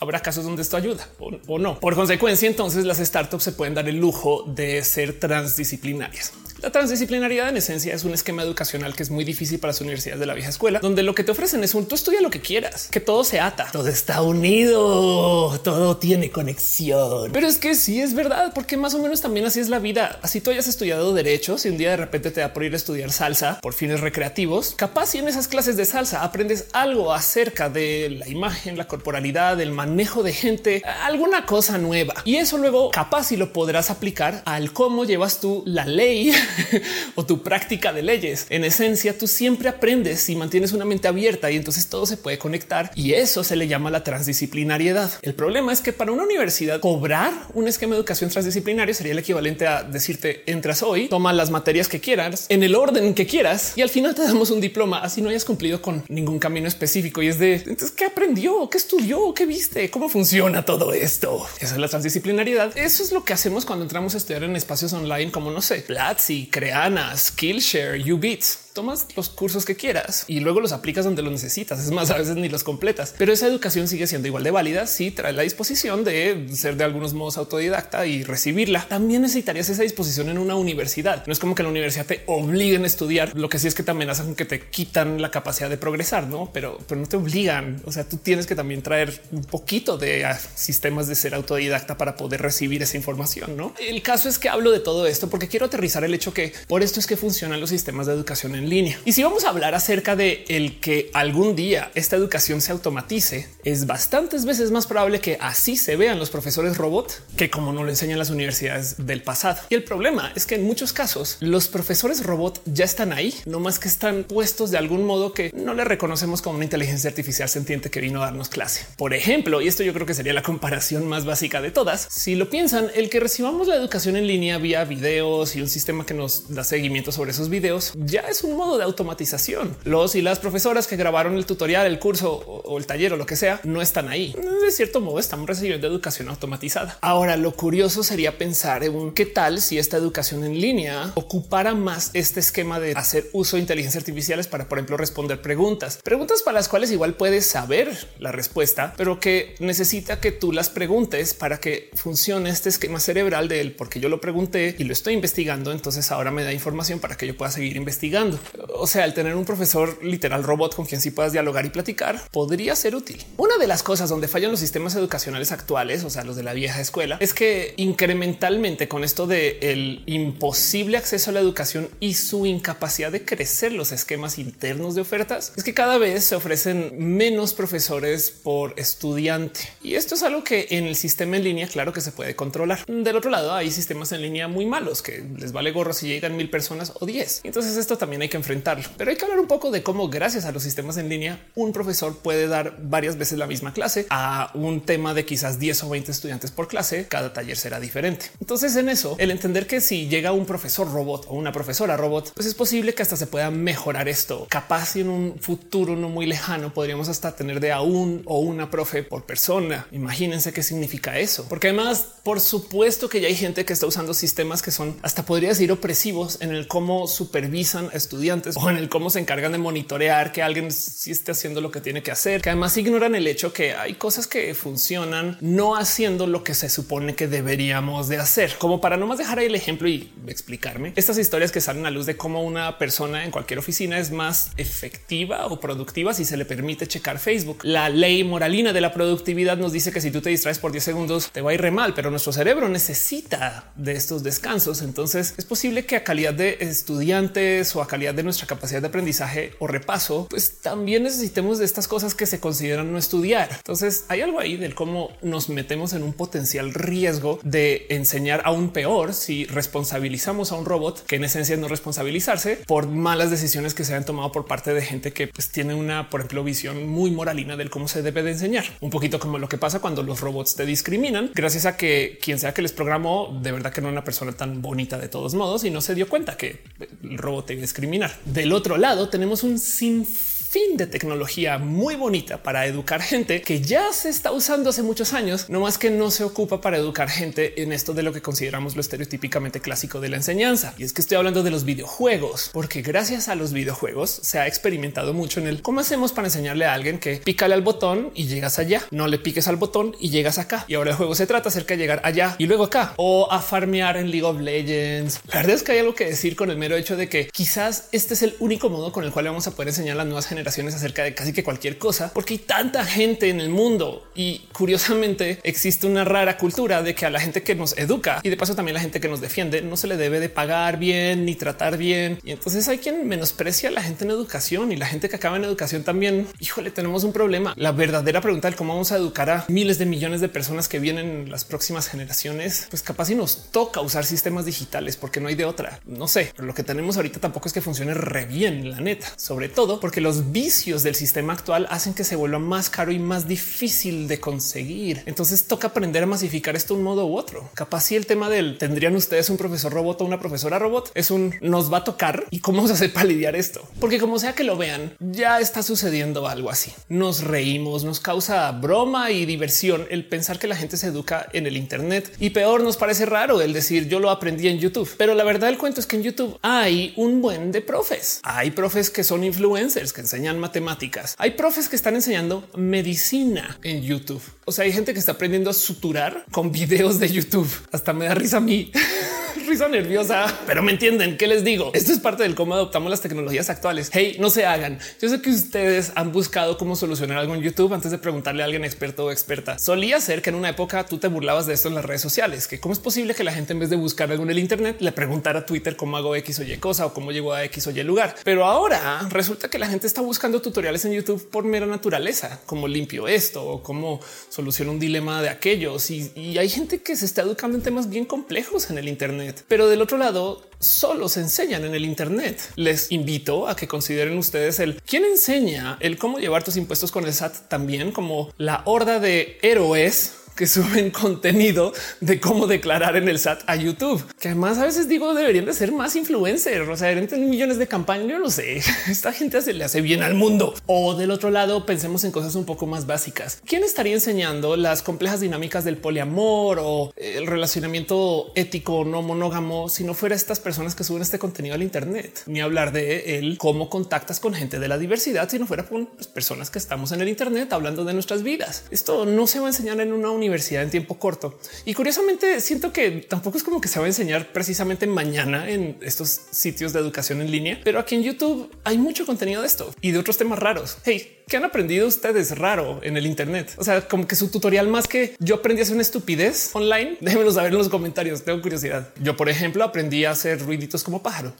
Habrá 0.00 0.20
casos 0.20 0.44
donde 0.44 0.62
esto 0.62 0.76
ayuda 0.76 1.08
o, 1.18 1.58
no. 1.58 1.80
Por 1.80 1.94
consecuencia, 1.94 2.48
entonces 2.48 2.84
las 2.84 2.98
startups 2.98 3.44
se 3.44 3.52
pueden 3.52 3.74
dar 3.74 3.88
el 3.88 3.96
lujo 3.96 4.44
de 4.46 4.82
ser 4.82 5.18
transdisciplinarias. 5.18 6.32
La 6.64 6.72
transdisciplinariedad 6.72 7.50
en 7.50 7.58
esencia 7.58 7.92
es 7.92 8.04
un 8.04 8.14
esquema 8.14 8.42
educacional 8.42 8.96
que 8.96 9.02
es 9.02 9.10
muy 9.10 9.22
difícil 9.22 9.58
para 9.58 9.72
las 9.72 9.82
universidades 9.82 10.18
de 10.18 10.24
la 10.24 10.32
vieja 10.32 10.48
escuela, 10.48 10.78
donde 10.80 11.02
lo 11.02 11.14
que 11.14 11.22
te 11.22 11.30
ofrecen 11.30 11.62
es 11.62 11.74
un 11.74 11.84
tú 11.84 11.94
estudia 11.94 12.22
lo 12.22 12.30
que 12.30 12.40
quieras, 12.40 12.88
que 12.90 13.00
todo 13.00 13.22
se 13.22 13.38
ata, 13.38 13.68
todo 13.70 13.86
está 13.88 14.22
unido, 14.22 15.60
todo 15.62 15.98
tiene 15.98 16.30
conexión. 16.30 17.32
Pero 17.32 17.46
es 17.46 17.58
que 17.58 17.74
sí 17.74 18.00
es 18.00 18.14
verdad, 18.14 18.52
porque 18.54 18.78
más 18.78 18.94
o 18.94 18.98
menos 18.98 19.20
también 19.20 19.44
así 19.44 19.60
es 19.60 19.68
la 19.68 19.78
vida. 19.78 20.18
Así 20.22 20.40
tú 20.40 20.52
hayas 20.52 20.66
estudiado 20.66 21.12
derechos 21.12 21.66
y 21.66 21.68
un 21.68 21.76
día 21.76 21.90
de 21.90 21.98
repente 21.98 22.30
te 22.30 22.40
da 22.40 22.54
por 22.54 22.64
ir 22.64 22.72
a 22.72 22.76
estudiar 22.76 23.12
salsa 23.12 23.60
por 23.60 23.74
fines 23.74 24.00
recreativos, 24.00 24.72
capaz 24.74 25.08
si 25.08 25.18
en 25.18 25.28
esas 25.28 25.48
clases 25.48 25.76
de 25.76 25.84
salsa 25.84 26.24
aprendes 26.24 26.68
algo 26.72 27.12
acerca 27.12 27.68
de 27.68 28.08
la 28.08 28.26
imagen, 28.26 28.78
la 28.78 28.86
corporalidad, 28.86 29.60
el 29.60 29.70
manejo 29.70 30.22
de 30.22 30.32
gente, 30.32 30.82
alguna 31.02 31.44
cosa 31.44 31.76
nueva. 31.76 32.14
Y 32.24 32.36
eso 32.36 32.56
luego 32.56 32.90
capaz 32.90 33.24
si 33.24 33.36
lo 33.36 33.52
podrás 33.52 33.90
aplicar 33.90 34.40
al 34.46 34.72
cómo 34.72 35.04
llevas 35.04 35.40
tú 35.40 35.62
la 35.66 35.84
ley 35.84 36.32
o 37.14 37.24
tu 37.24 37.42
práctica 37.42 37.92
de 37.92 38.02
leyes. 38.02 38.46
En 38.50 38.64
esencia, 38.64 39.16
tú 39.16 39.26
siempre 39.26 39.68
aprendes 39.68 40.28
y 40.28 40.36
mantienes 40.36 40.72
una 40.72 40.84
mente 40.84 41.08
abierta 41.08 41.50
y 41.50 41.56
entonces 41.56 41.88
todo 41.88 42.06
se 42.06 42.16
puede 42.16 42.38
conectar 42.38 42.90
y 42.94 43.12
eso 43.12 43.44
se 43.44 43.56
le 43.56 43.68
llama 43.68 43.90
la 43.90 44.04
transdisciplinariedad. 44.04 45.10
El 45.22 45.34
problema 45.34 45.72
es 45.72 45.80
que 45.80 45.92
para 45.92 46.12
una 46.12 46.24
universidad 46.24 46.80
cobrar 46.80 47.32
un 47.54 47.68
esquema 47.68 47.94
de 47.94 47.98
educación 47.98 48.30
transdisciplinario 48.30 48.94
sería 48.94 49.12
el 49.12 49.18
equivalente 49.18 49.66
a 49.66 49.82
decirte 49.82 50.42
entras 50.46 50.82
hoy, 50.82 51.08
toma 51.08 51.32
las 51.32 51.50
materias 51.50 51.88
que 51.88 52.00
quieras 52.00 52.46
en 52.48 52.62
el 52.62 52.74
orden 52.74 53.14
que 53.14 53.26
quieras 53.26 53.72
y 53.76 53.82
al 53.82 53.88
final 53.88 54.14
te 54.14 54.22
damos 54.22 54.50
un 54.50 54.60
diploma 54.60 54.98
así 54.98 55.22
no 55.22 55.28
hayas 55.28 55.44
cumplido 55.44 55.80
con 55.82 56.04
ningún 56.08 56.38
camino 56.38 56.68
específico 56.68 57.22
y 57.22 57.28
es 57.28 57.38
de 57.38 57.54
entonces 57.54 57.90
qué 57.90 58.04
aprendió, 58.04 58.68
qué 58.70 58.78
estudió, 58.78 59.34
qué 59.34 59.46
viste, 59.46 59.90
cómo 59.90 60.08
funciona 60.08 60.64
todo 60.64 60.92
esto. 60.92 61.46
Esa 61.60 61.74
es 61.74 61.80
la 61.80 61.88
transdisciplinariedad. 61.88 62.76
Eso 62.76 63.02
es 63.02 63.12
lo 63.12 63.24
que 63.24 63.32
hacemos 63.32 63.64
cuando 63.64 63.84
entramos 63.84 64.14
a 64.14 64.18
estudiar 64.18 64.44
en 64.44 64.56
espacios 64.56 64.92
online 64.92 65.30
como 65.30 65.50
no 65.50 65.62
sé, 65.62 65.80
Platzi, 65.80 66.43
Creana, 66.46 67.12
Skillshare, 67.16 68.02
Ubits 68.04 68.63
tomas 68.74 69.06
los 69.16 69.28
cursos 69.28 69.64
que 69.64 69.76
quieras 69.76 70.24
y 70.26 70.40
luego 70.40 70.60
los 70.60 70.72
aplicas 70.72 71.04
donde 71.04 71.22
los 71.22 71.32
necesitas. 71.32 71.78
Es 71.78 71.92
más, 71.92 72.10
a 72.10 72.18
veces 72.18 72.34
ni 72.36 72.48
los 72.48 72.64
completas, 72.64 73.14
pero 73.16 73.32
esa 73.32 73.46
educación 73.46 73.86
sigue 73.86 74.08
siendo 74.08 74.26
igual 74.26 74.42
de 74.42 74.50
válida 74.50 74.86
si 74.88 75.12
trae 75.12 75.32
la 75.32 75.42
disposición 75.42 76.02
de 76.02 76.48
ser 76.52 76.76
de 76.76 76.82
algunos 76.82 77.14
modos 77.14 77.38
autodidacta 77.38 78.04
y 78.06 78.24
recibirla. 78.24 78.86
También 78.88 79.22
necesitarías 79.22 79.68
esa 79.68 79.82
disposición 79.82 80.28
en 80.28 80.38
una 80.38 80.56
universidad. 80.56 81.24
No 81.26 81.32
es 81.32 81.38
como 81.38 81.54
que 81.54 81.62
la 81.62 81.68
universidad 81.68 82.04
te 82.04 82.24
obliguen 82.26 82.82
a 82.82 82.86
estudiar. 82.88 83.32
Lo 83.36 83.48
que 83.48 83.60
sí 83.60 83.68
es 83.68 83.76
que 83.76 83.84
te 83.84 83.92
amenazan 83.92 84.26
con 84.26 84.34
que 84.34 84.44
te 84.44 84.60
quitan 84.60 85.22
la 85.22 85.30
capacidad 85.30 85.70
de 85.70 85.76
progresar, 85.76 86.26
no? 86.26 86.50
Pero, 86.52 86.78
pero 86.88 87.00
no 87.00 87.06
te 87.06 87.16
obligan. 87.16 87.80
O 87.84 87.92
sea, 87.92 88.08
tú 88.08 88.16
tienes 88.16 88.46
que 88.46 88.56
también 88.56 88.82
traer 88.82 89.22
un 89.30 89.44
poquito 89.44 89.96
de 89.98 90.24
ah, 90.24 90.38
sistemas 90.56 91.06
de 91.06 91.14
ser 91.14 91.34
autodidacta 91.34 91.96
para 91.96 92.16
poder 92.16 92.42
recibir 92.42 92.82
esa 92.82 92.96
información. 92.96 93.56
No, 93.56 93.72
el 93.78 94.02
caso 94.02 94.28
es 94.28 94.40
que 94.40 94.48
hablo 94.48 94.72
de 94.72 94.80
todo 94.80 95.06
esto 95.06 95.30
porque 95.30 95.46
quiero 95.46 95.66
aterrizar 95.66 96.02
el 96.02 96.12
hecho 96.12 96.34
que 96.34 96.52
por 96.66 96.82
esto 96.82 96.98
es 96.98 97.06
que 97.06 97.16
funcionan 97.16 97.60
los 97.60 97.70
sistemas 97.70 98.06
de 98.06 98.14
educación 98.14 98.56
en 98.56 98.63
línea. 98.68 98.98
Y 99.04 99.12
si 99.12 99.22
vamos 99.22 99.44
a 99.44 99.50
hablar 99.50 99.74
acerca 99.74 100.16
de 100.16 100.44
el 100.48 100.80
que 100.80 101.10
algún 101.12 101.56
día 101.56 101.90
esta 101.94 102.16
educación 102.16 102.60
se 102.60 102.72
automatice, 102.72 103.48
es 103.64 103.86
bastantes 103.86 104.44
veces 104.44 104.70
más 104.70 104.86
probable 104.86 105.20
que 105.20 105.38
así 105.40 105.76
se 105.76 105.96
vean 105.96 106.18
los 106.18 106.30
profesores 106.30 106.76
robot 106.76 107.22
que 107.36 107.50
como 107.50 107.72
no 107.72 107.84
lo 107.84 107.90
enseñan 107.90 108.18
las 108.18 108.30
universidades 108.30 109.06
del 109.06 109.22
pasado. 109.22 109.58
Y 109.70 109.74
el 109.74 109.84
problema 109.84 110.32
es 110.34 110.46
que 110.46 110.54
en 110.54 110.64
muchos 110.64 110.92
casos 110.92 111.36
los 111.40 111.68
profesores 111.68 112.22
robot 112.22 112.60
ya 112.66 112.84
están 112.84 113.12
ahí, 113.12 113.34
no 113.46 113.60
más 113.60 113.78
que 113.78 113.88
están 113.88 114.24
puestos 114.24 114.70
de 114.70 114.78
algún 114.78 115.04
modo 115.04 115.32
que 115.32 115.50
no 115.54 115.74
le 115.74 115.84
reconocemos 115.84 116.42
como 116.42 116.56
una 116.56 116.64
inteligencia 116.64 117.08
artificial 117.08 117.48
sentiente 117.48 117.90
que 117.90 118.00
vino 118.00 118.22
a 118.22 118.26
darnos 118.26 118.48
clase. 118.48 118.86
Por 118.96 119.14
ejemplo, 119.14 119.60
y 119.60 119.68
esto 119.68 119.82
yo 119.82 119.92
creo 119.92 120.06
que 120.06 120.14
sería 120.14 120.32
la 120.32 120.42
comparación 120.42 121.06
más 121.06 121.24
básica 121.24 121.60
de 121.60 121.70
todas, 121.70 122.06
si 122.10 122.34
lo 122.34 122.50
piensan, 122.50 122.90
el 122.94 123.10
que 123.10 123.20
recibamos 123.20 123.68
la 123.68 123.76
educación 123.76 124.16
en 124.16 124.26
línea 124.26 124.58
vía 124.58 124.84
videos 124.84 125.56
y 125.56 125.60
un 125.60 125.68
sistema 125.68 126.06
que 126.06 126.14
nos 126.14 126.54
da 126.54 126.64
seguimiento 126.64 127.12
sobre 127.12 127.30
esos 127.30 127.48
videos 127.48 127.92
ya 127.96 128.20
es 128.22 128.44
un 128.44 128.53
modo 128.54 128.78
de 128.78 128.84
automatización. 128.84 129.76
Los 129.84 130.14
y 130.14 130.22
las 130.22 130.38
profesoras 130.38 130.86
que 130.86 130.96
grabaron 130.96 131.36
el 131.36 131.46
tutorial, 131.46 131.86
el 131.86 131.98
curso 131.98 132.32
o 132.32 132.78
el 132.78 132.86
taller 132.86 133.12
o 133.12 133.16
lo 133.16 133.26
que 133.26 133.36
sea, 133.36 133.60
no 133.64 133.82
están 133.82 134.08
ahí. 134.08 134.34
De 134.62 134.70
cierto 134.70 135.00
modo 135.00 135.18
estamos 135.18 135.46
recibiendo 135.46 135.86
educación 135.86 136.28
automatizada. 136.28 136.98
Ahora, 137.00 137.36
lo 137.36 137.52
curioso 137.52 138.02
sería 138.02 138.38
pensar 138.38 138.84
en 138.84 139.12
qué 139.12 139.26
tal 139.26 139.60
si 139.60 139.78
esta 139.78 139.96
educación 139.96 140.44
en 140.44 140.60
línea 140.60 141.12
ocupara 141.14 141.74
más 141.74 142.10
este 142.14 142.40
esquema 142.40 142.80
de 142.80 142.92
hacer 142.92 143.28
uso 143.32 143.56
de 143.56 143.62
inteligencia 143.62 143.98
artificiales 143.98 144.46
para, 144.46 144.68
por 144.68 144.78
ejemplo, 144.78 144.96
responder 144.96 145.42
preguntas, 145.42 145.98
preguntas 146.02 146.42
para 146.42 146.54
las 146.56 146.68
cuales 146.68 146.90
igual 146.90 147.14
puedes 147.14 147.46
saber 147.46 148.08
la 148.18 148.32
respuesta, 148.32 148.94
pero 148.96 149.20
que 149.20 149.54
necesita 149.58 150.20
que 150.20 150.32
tú 150.32 150.52
las 150.52 150.70
preguntes 150.70 151.34
para 151.34 151.58
que 151.58 151.90
funcione 151.94 152.50
este 152.50 152.68
esquema 152.68 153.00
cerebral 153.00 153.48
de 153.48 153.60
él, 153.60 153.72
porque 153.72 154.00
yo 154.00 154.08
lo 154.08 154.20
pregunté 154.20 154.74
y 154.78 154.84
lo 154.84 154.92
estoy 154.92 155.14
investigando. 155.14 155.72
Entonces 155.72 156.10
ahora 156.10 156.30
me 156.30 156.44
da 156.44 156.52
información 156.52 157.00
para 157.00 157.16
que 157.16 157.26
yo 157.26 157.36
pueda 157.36 157.50
seguir 157.50 157.76
investigando. 157.76 158.38
O 158.74 158.86
sea, 158.86 159.04
el 159.04 159.14
tener 159.14 159.34
un 159.34 159.44
profesor 159.44 159.98
literal 160.02 160.42
robot 160.42 160.74
con 160.74 160.86
quien 160.86 161.00
sí 161.00 161.10
puedas 161.10 161.32
dialogar 161.32 161.64
y 161.64 161.70
platicar 161.70 162.20
podría 162.30 162.76
ser 162.76 162.94
útil. 162.94 163.24
Una 163.36 163.56
de 163.58 163.66
las 163.66 163.82
cosas 163.82 164.08
donde 164.08 164.28
fallan 164.28 164.50
los 164.50 164.60
sistemas 164.60 164.94
educacionales 164.94 165.52
actuales, 165.52 166.04
o 166.04 166.10
sea, 166.10 166.24
los 166.24 166.36
de 166.36 166.42
la 166.42 166.52
vieja 166.52 166.80
escuela, 166.80 167.18
es 167.20 167.34
que 167.34 167.74
incrementalmente 167.76 168.88
con 168.88 169.04
esto 169.04 169.26
de 169.26 169.58
el 169.62 170.02
imposible 170.06 170.96
acceso 170.96 171.30
a 171.30 171.32
la 171.32 171.40
educación 171.40 171.88
y 172.00 172.14
su 172.14 172.46
incapacidad 172.46 173.12
de 173.12 173.24
crecer 173.24 173.72
los 173.72 173.92
esquemas 173.92 174.38
internos 174.38 174.94
de 174.94 175.00
ofertas, 175.00 175.52
es 175.56 175.64
que 175.64 175.74
cada 175.74 175.98
vez 175.98 176.24
se 176.24 176.34
ofrecen 176.34 176.94
menos 176.98 177.54
profesores 177.54 178.30
por 178.30 178.78
estudiante. 178.78 179.60
Y 179.82 179.94
esto 179.94 180.14
es 180.14 180.22
algo 180.22 180.44
que 180.44 180.68
en 180.70 180.84
el 180.84 180.96
sistema 180.96 181.36
en 181.36 181.44
línea, 181.44 181.68
claro 181.68 181.92
que 181.92 182.00
se 182.00 182.12
puede 182.12 182.36
controlar. 182.36 182.84
Del 182.86 183.16
otro 183.16 183.30
lado, 183.30 183.54
hay 183.54 183.70
sistemas 183.70 184.12
en 184.12 184.22
línea 184.22 184.48
muy 184.48 184.66
malos 184.66 185.02
que 185.02 185.24
les 185.38 185.52
vale 185.52 185.72
gorro 185.72 185.92
si 185.92 186.08
llegan 186.08 186.36
mil 186.36 186.50
personas 186.50 186.92
o 186.98 187.06
diez. 187.06 187.40
Entonces 187.44 187.76
esto 187.76 187.98
también 187.98 188.22
hay 188.22 188.28
que 188.28 188.33
enfrentarlo. 188.36 188.84
Pero 188.96 189.10
hay 189.10 189.16
que 189.16 189.24
hablar 189.24 189.40
un 189.40 189.46
poco 189.46 189.70
de 189.70 189.82
cómo 189.82 190.08
gracias 190.08 190.44
a 190.44 190.52
los 190.52 190.62
sistemas 190.62 190.96
en 190.96 191.08
línea, 191.08 191.44
un 191.54 191.72
profesor 191.72 192.18
puede 192.18 192.48
dar 192.48 192.76
varias 192.82 193.18
veces 193.18 193.38
la 193.38 193.46
misma 193.46 193.72
clase 193.72 194.06
a 194.10 194.50
un 194.54 194.80
tema 194.80 195.14
de 195.14 195.24
quizás 195.24 195.58
10 195.58 195.84
o 195.84 195.88
20 195.90 196.10
estudiantes 196.10 196.50
por 196.50 196.68
clase. 196.68 197.06
Cada 197.08 197.32
taller 197.32 197.56
será 197.56 197.80
diferente. 197.80 198.26
Entonces 198.40 198.76
en 198.76 198.88
eso, 198.88 199.16
el 199.18 199.30
entender 199.30 199.66
que 199.66 199.80
si 199.80 200.08
llega 200.08 200.32
un 200.32 200.46
profesor 200.46 200.90
robot 200.92 201.26
o 201.28 201.34
una 201.34 201.52
profesora 201.52 201.96
robot, 201.96 202.32
pues 202.34 202.46
es 202.46 202.54
posible 202.54 202.94
que 202.94 203.02
hasta 203.02 203.16
se 203.16 203.26
pueda 203.26 203.50
mejorar 203.50 204.08
esto. 204.08 204.46
Capaz 204.48 204.96
en 204.96 205.08
un 205.08 205.38
futuro 205.40 205.96
no 205.96 206.08
muy 206.08 206.26
lejano 206.26 206.72
podríamos 206.72 207.08
hasta 207.08 207.34
tener 207.36 207.60
de 207.60 207.72
a 207.72 207.80
un 207.80 208.22
o 208.26 208.40
una 208.40 208.70
profe 208.70 209.02
por 209.02 209.24
persona. 209.24 209.86
Imagínense 209.92 210.52
qué 210.52 210.62
significa 210.62 211.18
eso. 211.18 211.46
Porque 211.48 211.68
además, 211.68 212.06
por 212.22 212.40
supuesto 212.40 213.08
que 213.08 213.20
ya 213.20 213.28
hay 213.28 213.36
gente 213.36 213.64
que 213.64 213.72
está 213.72 213.86
usando 213.86 214.14
sistemas 214.14 214.62
que 214.62 214.70
son 214.70 214.96
hasta 215.02 215.24
podría 215.24 215.50
decir 215.50 215.72
opresivos 215.72 216.38
en 216.40 216.54
el 216.54 216.66
cómo 216.66 217.06
supervisan 217.06 217.86
a 217.92 217.96
estudiantes 217.96 218.23
o 218.30 218.70
en 218.70 218.76
el 218.76 218.88
cómo 218.88 219.10
se 219.10 219.20
encargan 219.20 219.52
de 219.52 219.58
monitorear 219.58 220.32
que 220.32 220.42
alguien 220.42 220.70
sí 220.70 221.10
esté 221.10 221.32
haciendo 221.32 221.60
lo 221.60 221.70
que 221.70 221.80
tiene 221.80 222.02
que 222.02 222.10
hacer, 222.10 222.42
que 222.42 222.50
además 222.50 222.76
ignoran 222.76 223.14
el 223.14 223.26
hecho 223.26 223.52
que 223.52 223.74
hay 223.74 223.94
cosas 223.94 224.26
que 224.26 224.54
funcionan 224.54 225.36
no 225.40 225.76
haciendo 225.76 226.26
lo 226.26 226.44
que 226.44 226.54
se 226.54 226.68
supone 226.68 227.14
que 227.14 227.28
deberíamos 227.28 228.08
de 228.08 228.18
hacer. 228.18 228.54
Como 228.58 228.80
para 228.80 228.96
no 228.96 229.06
más 229.06 229.18
dejar 229.18 229.38
ahí 229.38 229.46
el 229.46 229.54
ejemplo 229.54 229.88
y 229.88 230.12
explicarme 230.26 230.92
estas 230.96 231.18
historias 231.18 231.52
que 231.52 231.60
salen 231.60 231.86
a 231.86 231.90
luz 231.90 232.06
de 232.06 232.16
cómo 232.16 232.42
una 232.42 232.78
persona 232.78 233.24
en 233.24 233.30
cualquier 233.30 233.58
oficina 233.58 233.98
es 233.98 234.10
más 234.10 234.52
efectiva 234.56 235.46
o 235.46 235.60
productiva 235.60 236.14
si 236.14 236.24
se 236.24 236.36
le 236.36 236.44
permite 236.44 236.86
checar 236.86 237.18
Facebook. 237.18 237.58
La 237.62 237.88
ley 237.88 238.24
moralina 238.24 238.72
de 238.72 238.80
la 238.80 238.92
productividad 238.92 239.56
nos 239.56 239.72
dice 239.72 239.92
que 239.92 240.00
si 240.00 240.10
tú 240.10 240.20
te 240.20 240.30
distraes 240.30 240.58
por 240.58 240.72
10 240.72 240.84
segundos 240.84 241.30
te 241.30 241.40
va 241.40 241.50
a 241.50 241.54
ir 241.54 241.60
re 241.60 241.70
mal, 241.70 241.94
pero 241.94 242.10
nuestro 242.10 242.32
cerebro 242.32 242.68
necesita 242.68 243.72
de 243.76 243.92
estos 243.92 244.22
descansos. 244.22 244.82
Entonces 244.82 245.34
es 245.36 245.44
posible 245.44 245.84
que 245.86 245.96
a 245.96 246.04
calidad 246.04 246.34
de 246.34 246.58
estudiantes 246.60 247.74
o 247.76 247.82
a 247.82 247.88
calidad 247.88 248.13
de 248.14 248.22
nuestra 248.22 248.46
capacidad 248.46 248.80
de 248.80 248.88
aprendizaje 248.88 249.52
o 249.58 249.66
repaso, 249.66 250.26
pues 250.30 250.60
también 250.60 251.02
necesitemos 251.02 251.58
de 251.58 251.64
estas 251.64 251.88
cosas 251.88 252.14
que 252.14 252.26
se 252.26 252.40
consideran 252.40 252.92
no 252.92 252.98
estudiar. 252.98 253.50
Entonces 253.56 254.04
hay 254.08 254.20
algo 254.20 254.40
ahí 254.40 254.56
del 254.56 254.74
cómo 254.74 255.10
nos 255.22 255.48
metemos 255.48 255.92
en 255.92 256.02
un 256.02 256.12
potencial 256.12 256.74
riesgo 256.74 257.38
de 257.42 257.86
enseñar 257.90 258.42
aún 258.44 258.70
peor 258.70 259.14
si 259.14 259.44
responsabilizamos 259.46 260.52
a 260.52 260.56
un 260.56 260.64
robot 260.64 261.04
que 261.06 261.16
en 261.16 261.24
esencia 261.24 261.54
es 261.54 261.60
no 261.60 261.68
responsabilizarse 261.68 262.58
por 262.66 262.88
malas 262.88 263.30
decisiones 263.30 263.74
que 263.74 263.84
se 263.84 263.94
han 263.94 264.04
tomado 264.04 264.32
por 264.32 264.46
parte 264.46 264.74
de 264.74 264.82
gente 264.82 265.12
que 265.12 265.28
pues, 265.28 265.50
tiene 265.50 265.74
una, 265.74 266.10
por 266.10 266.20
ejemplo, 266.20 266.44
visión 266.44 266.88
muy 266.88 267.10
moralina 267.10 267.56
del 267.56 267.70
cómo 267.70 267.88
se 267.88 268.02
debe 268.02 268.22
de 268.22 268.32
enseñar. 268.32 268.64
Un 268.80 268.90
poquito 268.90 269.18
como 269.18 269.38
lo 269.38 269.48
que 269.48 269.58
pasa 269.58 269.80
cuando 269.80 270.02
los 270.02 270.20
robots 270.20 270.56
te 270.56 270.66
discriminan 270.66 271.30
gracias 271.34 271.66
a 271.66 271.76
que 271.76 272.18
quien 272.22 272.38
sea 272.38 272.54
que 272.54 272.62
les 272.62 272.72
programó 272.72 273.38
de 273.42 273.52
verdad 273.52 273.72
que 273.72 273.80
no 273.80 273.88
era 273.88 273.92
una 273.92 274.04
persona 274.04 274.32
tan 274.32 274.62
bonita 274.62 274.98
de 274.98 275.08
todos 275.08 275.34
modos 275.34 275.64
y 275.64 275.70
no 275.70 275.80
se 275.80 275.94
dio 275.94 276.08
cuenta 276.08 276.36
que 276.36 276.62
el 277.02 277.18
robot 277.18 277.46
te 277.46 277.54
iba 277.54 277.64
a 278.02 278.08
discriminar. 278.08 278.18
Del 278.24 278.52
otro 278.52 278.76
lado 278.76 279.08
tenemos 279.08 279.42
un 279.42 279.58
sinfín 279.58 280.33
fin 280.54 280.76
de 280.76 280.86
tecnología 280.86 281.58
muy 281.58 281.96
bonita 281.96 282.44
para 282.44 282.64
educar 282.64 283.02
gente 283.02 283.42
que 283.42 283.60
ya 283.60 283.92
se 283.92 284.08
está 284.08 284.30
usando 284.30 284.70
hace 284.70 284.84
muchos 284.84 285.12
años, 285.12 285.46
no 285.48 285.58
más 285.58 285.78
que 285.78 285.90
no 285.90 286.12
se 286.12 286.22
ocupa 286.22 286.60
para 286.60 286.76
educar 286.76 287.10
gente 287.10 287.60
en 287.60 287.72
esto 287.72 287.92
de 287.92 288.04
lo 288.04 288.12
que 288.12 288.22
consideramos 288.22 288.76
lo 288.76 288.80
estereotípicamente 288.80 289.60
clásico 289.60 290.00
de 290.00 290.10
la 290.10 290.16
enseñanza. 290.16 290.72
Y 290.78 290.84
es 290.84 290.92
que 290.92 291.00
estoy 291.00 291.16
hablando 291.16 291.42
de 291.42 291.50
los 291.50 291.64
videojuegos, 291.64 292.50
porque 292.52 292.82
gracias 292.82 293.26
a 293.26 293.34
los 293.34 293.52
videojuegos 293.52 294.10
se 294.10 294.38
ha 294.38 294.46
experimentado 294.46 295.12
mucho 295.12 295.40
en 295.40 295.48
el 295.48 295.60
cómo 295.60 295.80
hacemos 295.80 296.12
para 296.12 296.28
enseñarle 296.28 296.66
a 296.66 296.74
alguien 296.74 297.00
que 297.00 297.16
pícale 297.16 297.54
al 297.54 297.62
botón 297.62 298.12
y 298.14 298.28
llegas 298.28 298.60
allá, 298.60 298.86
no 298.92 299.08
le 299.08 299.18
piques 299.18 299.48
al 299.48 299.56
botón 299.56 299.96
y 299.98 300.10
llegas 300.10 300.38
acá. 300.38 300.66
Y 300.68 300.74
ahora 300.74 300.92
el 300.92 300.96
juego 300.96 301.16
se 301.16 301.26
trata 301.26 301.48
acerca 301.48 301.74
de 301.74 301.78
llegar 301.78 302.00
allá 302.04 302.36
y 302.38 302.46
luego 302.46 302.62
acá 302.62 302.94
o 302.94 303.26
a 303.28 303.40
farmear 303.40 303.96
en 303.96 304.12
League 304.12 304.22
of 304.22 304.38
Legends. 304.38 305.18
La 305.32 305.38
verdad 305.38 305.56
es 305.56 305.64
que 305.64 305.72
hay 305.72 305.78
algo 305.80 305.96
que 305.96 306.04
decir 306.04 306.36
con 306.36 306.48
el 306.48 306.58
mero 306.58 306.76
hecho 306.76 306.96
de 306.96 307.08
que 307.08 307.28
quizás 307.32 307.88
este 307.90 308.14
es 308.14 308.22
el 308.22 308.36
único 308.38 308.70
modo 308.70 308.92
con 308.92 309.02
el 309.02 309.10
cual 309.10 309.24
vamos 309.24 309.48
a 309.48 309.50
poder 309.50 309.70
enseñar 309.70 309.96
las 309.96 310.06
nuevas 310.06 310.28
generaciones 310.28 310.43
acerca 310.48 311.02
de 311.02 311.14
casi 311.14 311.32
que 311.32 311.44
cualquier 311.44 311.78
cosa, 311.78 312.12
porque 312.12 312.34
hay 312.34 312.38
tanta 312.38 312.84
gente 312.84 313.28
en 313.28 313.40
el 313.40 313.50
mundo 313.50 314.08
y 314.14 314.40
curiosamente 314.52 315.40
existe 315.42 315.86
una 315.86 316.04
rara 316.04 316.36
cultura 316.36 316.82
de 316.82 316.94
que 316.94 317.06
a 317.06 317.10
la 317.10 317.20
gente 317.20 317.42
que 317.42 317.54
nos 317.54 317.76
educa 317.76 318.20
y 318.22 318.28
de 318.28 318.36
paso 318.36 318.54
también 318.54 318.74
la 318.74 318.80
gente 318.80 319.00
que 319.00 319.08
nos 319.08 319.20
defiende 319.20 319.62
no 319.62 319.76
se 319.76 319.86
le 319.86 319.96
debe 319.96 320.20
de 320.20 320.28
pagar 320.28 320.78
bien 320.78 321.24
ni 321.24 321.34
tratar 321.34 321.76
bien. 321.76 322.18
Y 322.22 322.32
entonces 322.32 322.68
hay 322.68 322.78
quien 322.78 323.06
menosprecia 323.08 323.68
a 323.68 323.72
la 323.72 323.82
gente 323.82 324.04
en 324.04 324.10
educación 324.10 324.72
y 324.72 324.76
la 324.76 324.86
gente 324.86 325.08
que 325.08 325.16
acaba 325.16 325.36
en 325.36 325.44
educación 325.44 325.84
también. 325.84 326.26
Híjole, 326.38 326.70
tenemos 326.70 327.04
un 327.04 327.12
problema. 327.12 327.54
La 327.56 327.72
verdadera 327.72 328.20
pregunta 328.20 328.50
de 328.50 328.56
cómo 328.56 328.72
vamos 328.72 328.92
a 328.92 328.96
educar 328.96 329.30
a 329.30 329.44
miles 329.48 329.78
de 329.78 329.86
millones 329.86 330.20
de 330.20 330.28
personas 330.28 330.68
que 330.68 330.78
vienen 330.78 331.30
las 331.30 331.44
próximas 331.44 331.88
generaciones, 331.88 332.66
pues 332.70 332.82
capaz 332.82 333.06
si 333.06 333.14
nos 333.14 333.50
toca 333.50 333.80
usar 333.80 334.04
sistemas 334.04 334.44
digitales 334.44 334.96
porque 334.96 335.20
no 335.20 335.28
hay 335.28 335.34
de 335.34 335.44
otra. 335.44 335.80
No 335.86 336.08
sé, 336.08 336.32
pero 336.34 336.46
lo 336.46 336.54
que 336.54 336.62
tenemos 336.62 336.96
ahorita 336.96 337.20
tampoco 337.20 337.48
es 337.48 337.54
que 337.54 337.60
funcione 337.60 337.94
re 337.94 338.24
bien, 338.26 338.70
la 338.70 338.80
neta, 338.80 339.12
sobre 339.16 339.48
todo 339.48 339.80
porque 339.80 340.00
los 340.00 340.32
vicios 340.34 340.82
del 340.82 340.96
sistema 340.96 341.32
actual 341.32 341.68
hacen 341.70 341.94
que 341.94 342.02
se 342.02 342.16
vuelva 342.16 342.40
más 342.40 342.68
caro 342.68 342.90
y 342.90 342.98
más 342.98 343.28
difícil 343.28 344.08
de 344.08 344.18
conseguir. 344.18 345.04
Entonces 345.06 345.46
toca 345.46 345.68
aprender 345.68 346.02
a 346.02 346.06
masificar 346.06 346.56
esto 346.56 346.74
un 346.74 346.82
modo 346.82 347.06
u 347.06 347.16
otro. 347.16 347.48
Capaz 347.54 347.82
si 347.82 347.94
el 347.94 348.04
tema 348.04 348.28
del 348.28 348.58
tendrían 348.58 348.96
ustedes 348.96 349.30
un 349.30 349.36
profesor 349.36 349.72
robot 349.72 350.00
o 350.00 350.04
una 350.04 350.18
profesora 350.18 350.58
robot 350.58 350.90
es 350.96 351.12
un 351.12 351.36
nos 351.40 351.72
va 351.72 351.78
a 351.78 351.84
tocar 351.84 352.24
y 352.30 352.40
cómo 352.40 352.64
a 352.66 352.72
hacer 352.72 352.92
para 352.92 353.06
lidiar 353.06 353.36
esto, 353.36 353.62
porque 353.78 354.00
como 354.00 354.18
sea 354.18 354.34
que 354.34 354.42
lo 354.42 354.56
vean, 354.56 354.96
ya 354.98 355.38
está 355.38 355.62
sucediendo 355.62 356.26
algo 356.26 356.50
así. 356.50 356.72
Nos 356.88 357.22
reímos, 357.22 357.84
nos 357.84 358.00
causa 358.00 358.50
broma 358.50 359.12
y 359.12 359.26
diversión 359.26 359.86
el 359.90 360.04
pensar 360.04 360.40
que 360.40 360.48
la 360.48 360.56
gente 360.56 360.76
se 360.76 360.88
educa 360.88 361.28
en 361.32 361.46
el 361.46 361.56
Internet 361.56 362.12
y 362.18 362.30
peor 362.30 362.62
nos 362.62 362.76
parece 362.76 363.06
raro 363.06 363.40
el 363.40 363.52
decir 363.52 363.86
yo 363.86 364.00
lo 364.00 364.10
aprendí 364.10 364.48
en 364.48 364.58
YouTube, 364.58 364.90
pero 364.96 365.14
la 365.14 365.22
verdad 365.22 365.46
del 365.46 365.58
cuento 365.58 365.78
es 365.78 365.86
que 365.86 365.94
en 365.94 366.02
YouTube 366.02 366.38
hay 366.42 366.92
un 366.96 367.22
buen 367.22 367.52
de 367.52 367.60
profes. 367.60 368.18
Hay 368.24 368.50
profes 368.50 368.90
que 368.90 369.04
son 369.04 369.22
influencers 369.22 369.92
que 369.92 370.00
enseñan 370.00 370.23
matemáticas. 370.32 371.14
Hay 371.18 371.32
profes 371.32 371.68
que 371.68 371.76
están 371.76 371.94
enseñando 371.94 372.48
medicina 372.56 373.58
en 373.62 373.82
YouTube. 373.82 374.22
O 374.46 374.52
sea, 374.52 374.64
hay 374.64 374.72
gente 374.72 374.92
que 374.92 374.98
está 374.98 375.12
aprendiendo 375.12 375.50
a 375.50 375.54
suturar 375.54 376.24
con 376.30 376.50
videos 376.50 376.98
de 376.98 377.08
YouTube. 377.12 377.48
Hasta 377.72 377.92
me 377.92 378.06
da 378.06 378.14
risa 378.14 378.38
a 378.38 378.40
mí. 378.40 378.72
risa 379.54 379.68
nerviosa, 379.68 380.26
pero 380.48 380.64
me 380.64 380.72
entienden 380.72 381.16
qué 381.16 381.28
les 381.28 381.44
digo. 381.44 381.70
Esto 381.74 381.92
es 381.92 382.00
parte 382.00 382.24
del 382.24 382.34
cómo 382.34 382.54
adoptamos 382.54 382.90
las 382.90 383.00
tecnologías 383.00 383.50
actuales. 383.50 383.88
Hey, 383.92 384.16
no 384.18 384.28
se 384.28 384.46
hagan. 384.46 384.80
Yo 385.00 385.08
sé 385.08 385.22
que 385.22 385.30
ustedes 385.30 385.92
han 385.94 386.10
buscado 386.10 386.58
cómo 386.58 386.74
solucionar 386.74 387.18
algo 387.18 387.36
en 387.36 387.40
YouTube 387.40 387.72
antes 387.72 387.92
de 387.92 387.98
preguntarle 387.98 388.42
a 388.42 388.46
alguien 388.46 388.64
experto 388.64 389.04
o 389.04 389.12
experta. 389.12 389.60
Solía 389.60 390.00
ser 390.00 390.22
que 390.22 390.30
en 390.30 390.34
una 390.34 390.48
época 390.48 390.84
tú 390.86 390.98
te 390.98 391.06
burlabas 391.06 391.46
de 391.46 391.54
esto 391.54 391.68
en 391.68 391.76
las 391.76 391.84
redes 391.84 392.00
sociales, 392.00 392.48
que 392.48 392.58
cómo 392.58 392.72
es 392.72 392.80
posible 392.80 393.14
que 393.14 393.22
la 393.22 393.32
gente 393.32 393.52
en 393.52 393.60
vez 393.60 393.70
de 393.70 393.76
buscar 393.76 394.10
algo 394.10 394.24
en 394.24 394.30
el 394.30 394.40
Internet 394.40 394.78
le 394.80 394.90
preguntara 394.90 395.38
a 395.38 395.46
Twitter 395.46 395.76
cómo 395.76 395.98
hago 395.98 396.16
X 396.16 396.40
o 396.40 396.42
Y 396.42 396.56
cosa 396.56 396.86
o 396.86 396.92
cómo 396.92 397.12
llego 397.12 397.32
a 397.32 397.44
X 397.44 397.68
o 397.68 397.70
Y 397.70 397.80
lugar. 397.84 398.16
Pero 398.24 398.46
ahora 398.46 399.06
resulta 399.08 399.48
que 399.48 399.60
la 399.60 399.68
gente 399.68 399.86
está 399.86 400.00
buscando 400.00 400.42
tutoriales 400.42 400.84
en 400.84 400.94
YouTube 400.94 401.30
por 401.30 401.44
mera 401.44 401.66
naturaleza, 401.66 402.40
como 402.46 402.66
limpio 402.66 403.06
esto 403.06 403.46
o 403.46 403.62
cómo 403.62 404.00
soluciono 404.30 404.72
un 404.72 404.80
dilema 404.80 405.22
de 405.22 405.28
aquellos. 405.28 405.92
Y, 405.92 406.10
y 406.16 406.38
hay 406.38 406.48
gente 406.48 406.82
que 406.82 406.96
se 406.96 407.04
está 407.04 407.22
educando 407.22 407.56
en 407.56 407.62
temas 407.62 407.88
bien 407.88 408.04
complejos 408.04 408.68
en 408.68 408.78
el 408.78 408.88
Internet, 408.88 409.43
pero 409.48 409.68
del 409.68 409.82
otro 409.82 409.98
lado 409.98 410.42
solo 410.58 411.08
se 411.08 411.20
enseñan 411.20 411.64
en 411.64 411.74
el 411.74 411.84
Internet. 411.84 412.52
Les 412.56 412.90
invito 412.90 413.48
a 413.48 413.56
que 413.56 413.68
consideren 413.68 414.16
ustedes 414.18 414.58
el 414.60 414.80
quién 414.82 415.04
enseña 415.04 415.76
el 415.80 415.98
cómo 415.98 416.18
llevar 416.18 416.42
tus 416.42 416.56
impuestos 416.56 416.90
con 416.90 417.04
el 417.04 417.12
SAT 417.12 417.48
también 417.48 417.92
como 417.92 418.30
la 418.38 418.62
horda 418.64 418.98
de 418.98 419.38
héroes 419.42 420.23
que 420.34 420.46
suben 420.46 420.90
contenido 421.04 421.72
de 422.00 422.20
cómo 422.20 422.46
declarar 422.46 422.96
en 422.96 423.08
el 423.08 423.18
SAT 423.18 423.42
a 423.46 423.56
YouTube, 423.56 424.04
que 424.18 424.28
además 424.28 424.58
a 424.58 424.64
veces 424.64 424.88
digo 424.88 425.14
deberían 425.14 425.46
de 425.46 425.52
ser 425.52 425.72
más 425.72 425.96
influencers, 425.96 426.68
o 426.68 426.76
sea, 426.76 426.88
deberían 426.88 427.28
millones 427.28 427.58
de 427.58 427.66
campañas. 427.66 428.08
Yo 428.08 428.18
no 428.18 428.30
sé, 428.30 428.56
esta 428.88 429.12
gente 429.12 429.40
se 429.42 429.52
le 429.52 429.64
hace 429.64 429.80
bien 429.80 430.02
al 430.02 430.14
mundo. 430.14 430.54
O 430.66 430.94
del 430.94 431.10
otro 431.10 431.30
lado, 431.30 431.66
pensemos 431.66 432.04
en 432.04 432.10
cosas 432.10 432.34
un 432.34 432.44
poco 432.44 432.66
más 432.66 432.86
básicas. 432.86 433.40
¿Quién 433.46 433.64
estaría 433.64 433.94
enseñando 433.94 434.56
las 434.56 434.82
complejas 434.82 435.20
dinámicas 435.20 435.64
del 435.64 435.76
poliamor 435.76 436.58
o 436.60 436.92
el 436.96 437.26
relacionamiento 437.26 438.32
ético 438.34 438.84
no 438.84 439.02
monógamo 439.02 439.68
si 439.68 439.84
no 439.84 439.94
fuera 439.94 440.14
estas 440.14 440.40
personas 440.40 440.74
que 440.74 440.84
suben 440.84 441.02
este 441.02 441.18
contenido 441.18 441.54
al 441.54 441.62
Internet? 441.62 442.22
Ni 442.26 442.40
hablar 442.40 442.72
de 442.72 443.18
él 443.18 443.38
cómo 443.38 443.68
contactas 443.68 444.20
con 444.20 444.34
gente 444.34 444.58
de 444.58 444.68
la 444.68 444.78
diversidad 444.78 445.28
si 445.28 445.38
no 445.38 445.46
fuera 445.46 445.64
con 445.64 445.86
personas 446.12 446.50
que 446.50 446.58
estamos 446.58 446.92
en 446.92 447.00
el 447.00 447.08
Internet 447.08 447.52
hablando 447.52 447.84
de 447.84 447.94
nuestras 447.94 448.22
vidas. 448.22 448.64
Esto 448.70 449.06
no 449.06 449.26
se 449.26 449.40
va 449.40 449.46
a 449.46 449.50
enseñar 449.50 449.80
en 449.80 449.92
una 449.92 450.10
universidad 450.10 450.23
universidad 450.24 450.62
en 450.62 450.70
tiempo 450.70 450.98
corto. 450.98 451.38
Y 451.64 451.74
curiosamente 451.74 452.40
siento 452.40 452.72
que 452.72 452.90
tampoco 453.08 453.38
es 453.38 453.44
como 453.44 453.60
que 453.60 453.68
se 453.68 453.78
va 453.78 453.86
a 453.86 453.88
enseñar 453.88 454.32
precisamente 454.32 454.86
mañana 454.86 455.48
en 455.48 455.76
estos 455.80 456.08
sitios 456.30 456.72
de 456.72 456.80
educación 456.80 457.20
en 457.20 457.30
línea, 457.30 457.60
pero 457.64 457.78
aquí 457.78 457.94
en 457.94 458.02
YouTube 458.02 458.50
hay 458.64 458.78
mucho 458.78 459.06
contenido 459.06 459.40
de 459.40 459.46
esto 459.46 459.74
y 459.80 459.92
de 459.92 459.98
otros 459.98 460.16
temas 460.16 460.38
raros. 460.38 460.78
Hey, 460.84 461.22
¿qué 461.28 461.36
han 461.36 461.44
aprendido 461.44 461.86
ustedes 461.86 462.36
raro 462.38 462.80
en 462.82 462.96
el 462.96 463.06
Internet? 463.06 463.54
O 463.56 463.64
sea, 463.64 463.86
como 463.88 464.06
que 464.06 464.16
su 464.16 464.28
tutorial 464.30 464.68
más 464.68 464.88
que 464.88 465.14
yo 465.18 465.36
aprendí 465.36 465.60
a 465.60 465.64
hacer 465.64 465.74
una 465.74 465.82
estupidez 465.82 466.50
online. 466.54 466.98
Déjenmelo 467.00 467.32
saber 467.32 467.52
en 467.52 467.58
los 467.58 467.68
comentarios. 467.68 468.22
Tengo 468.22 468.40
curiosidad. 468.40 468.90
Yo, 469.00 469.16
por 469.16 469.28
ejemplo, 469.28 469.64
aprendí 469.64 470.04
a 470.04 470.10
hacer 470.10 470.40
ruiditos 470.40 470.82
como 470.82 471.02
pájaro. 471.02 471.34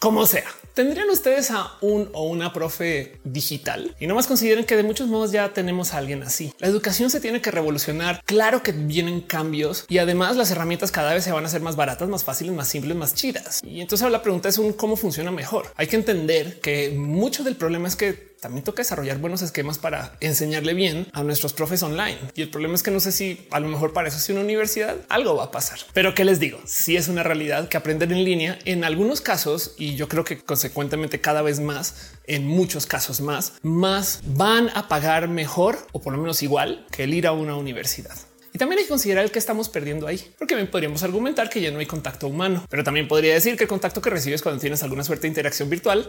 Como 0.00 0.24
sea, 0.24 0.46
tendrían 0.72 1.10
ustedes 1.10 1.50
a 1.50 1.76
un 1.82 2.08
o 2.14 2.22
una 2.22 2.54
profe 2.54 3.20
digital 3.22 3.94
y 4.00 4.06
no 4.06 4.14
más 4.14 4.26
consideren 4.26 4.64
que 4.64 4.74
de 4.74 4.82
muchos 4.82 5.08
modos 5.08 5.30
ya 5.30 5.52
tenemos 5.52 5.92
a 5.92 5.98
alguien 5.98 6.22
así. 6.22 6.54
La 6.58 6.68
educación 6.68 7.10
se 7.10 7.20
tiene 7.20 7.42
que 7.42 7.50
revolucionar. 7.50 8.22
Claro 8.24 8.62
que 8.62 8.72
vienen 8.72 9.20
cambios 9.20 9.84
y 9.90 9.98
además 9.98 10.36
las 10.38 10.50
herramientas 10.50 10.90
cada 10.90 11.12
vez 11.12 11.24
se 11.24 11.32
van 11.32 11.44
a 11.44 11.48
hacer 11.48 11.60
más 11.60 11.76
baratas, 11.76 12.08
más 12.08 12.24
fáciles, 12.24 12.54
más 12.54 12.68
simples, 12.68 12.96
más 12.96 13.12
chidas. 13.14 13.60
Y 13.62 13.82
entonces 13.82 14.10
la 14.10 14.22
pregunta 14.22 14.48
es 14.48 14.56
un 14.56 14.72
cómo 14.72 14.96
funciona 14.96 15.30
mejor. 15.30 15.70
Hay 15.76 15.86
que 15.86 15.96
entender 15.96 16.60
que 16.60 16.92
mucho 16.96 17.44
del 17.44 17.56
problema 17.56 17.86
es 17.86 17.94
que 17.94 18.29
también 18.40 18.64
toca 18.64 18.80
desarrollar 18.82 19.18
buenos 19.18 19.42
esquemas 19.42 19.78
para 19.78 20.16
enseñarle 20.20 20.74
bien 20.74 21.06
a 21.12 21.22
nuestros 21.22 21.52
profes 21.52 21.82
online. 21.82 22.18
Y 22.34 22.42
el 22.42 22.50
problema 22.50 22.74
es 22.74 22.82
que 22.82 22.90
no 22.90 23.00
sé 23.00 23.12
si 23.12 23.46
a 23.50 23.60
lo 23.60 23.68
mejor 23.68 23.92
para 23.92 24.08
eso 24.08 24.16
es 24.16 24.28
una 24.30 24.40
universidad 24.40 24.96
algo 25.08 25.36
va 25.36 25.44
a 25.44 25.50
pasar. 25.50 25.78
Pero 25.92 26.14
qué 26.14 26.24
les 26.24 26.40
digo, 26.40 26.58
si 26.64 26.96
es 26.96 27.08
una 27.08 27.22
realidad 27.22 27.68
que 27.68 27.76
aprender 27.76 28.10
en 28.12 28.24
línea 28.24 28.58
en 28.64 28.84
algunos 28.84 29.20
casos 29.20 29.74
y 29.76 29.94
yo 29.96 30.08
creo 30.08 30.24
que 30.24 30.38
consecuentemente 30.38 31.20
cada 31.20 31.42
vez 31.42 31.60
más, 31.60 32.12
en 32.26 32.46
muchos 32.46 32.86
casos 32.86 33.20
más, 33.20 33.54
más 33.62 34.20
van 34.24 34.70
a 34.74 34.88
pagar 34.88 35.28
mejor 35.28 35.78
o 35.92 36.00
por 36.00 36.12
lo 36.12 36.18
menos 36.18 36.42
igual 36.42 36.86
que 36.90 37.04
el 37.04 37.14
ir 37.14 37.26
a 37.26 37.32
una 37.32 37.56
universidad. 37.56 38.16
Y 38.52 38.58
también 38.58 38.78
hay 38.78 38.84
que 38.84 38.90
considerar 38.90 39.24
el 39.24 39.30
que 39.30 39.38
estamos 39.38 39.68
perdiendo 39.68 40.06
ahí, 40.06 40.20
porque 40.38 40.54
bien 40.54 40.70
podríamos 40.70 41.02
argumentar 41.02 41.48
que 41.48 41.60
ya 41.60 41.70
no 41.70 41.78
hay 41.78 41.86
contacto 41.86 42.26
humano, 42.26 42.66
pero 42.68 42.82
también 42.82 43.08
podría 43.08 43.34
decir 43.34 43.56
que 43.56 43.64
el 43.64 43.68
contacto 43.68 44.00
que 44.00 44.10
recibes 44.10 44.42
cuando 44.42 44.60
tienes 44.60 44.82
alguna 44.82 45.04
suerte 45.04 45.22
de 45.22 45.28
interacción 45.28 45.70
virtual, 45.70 46.08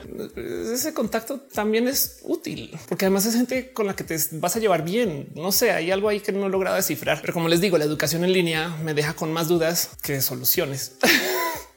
ese 0.73 0.93
contacto 0.93 1.39
también 1.53 1.87
es 1.87 2.19
útil, 2.23 2.77
porque 2.89 3.05
además 3.05 3.25
es 3.25 3.35
gente 3.35 3.71
con 3.71 3.87
la 3.87 3.95
que 3.95 4.03
te 4.03 4.17
vas 4.33 4.55
a 4.55 4.59
llevar 4.59 4.83
bien. 4.83 5.29
No 5.35 5.51
sé, 5.51 5.71
hay 5.71 5.91
algo 5.91 6.09
ahí 6.09 6.19
que 6.19 6.31
no 6.31 6.47
he 6.47 6.49
logrado 6.49 6.75
descifrar, 6.75 7.21
pero 7.21 7.33
como 7.33 7.47
les 7.47 7.61
digo, 7.61 7.77
la 7.77 7.85
educación 7.85 8.23
en 8.23 8.33
línea 8.33 8.69
me 8.83 8.93
deja 8.93 9.13
con 9.13 9.31
más 9.31 9.47
dudas 9.47 9.91
que 10.01 10.21
soluciones. 10.21 10.93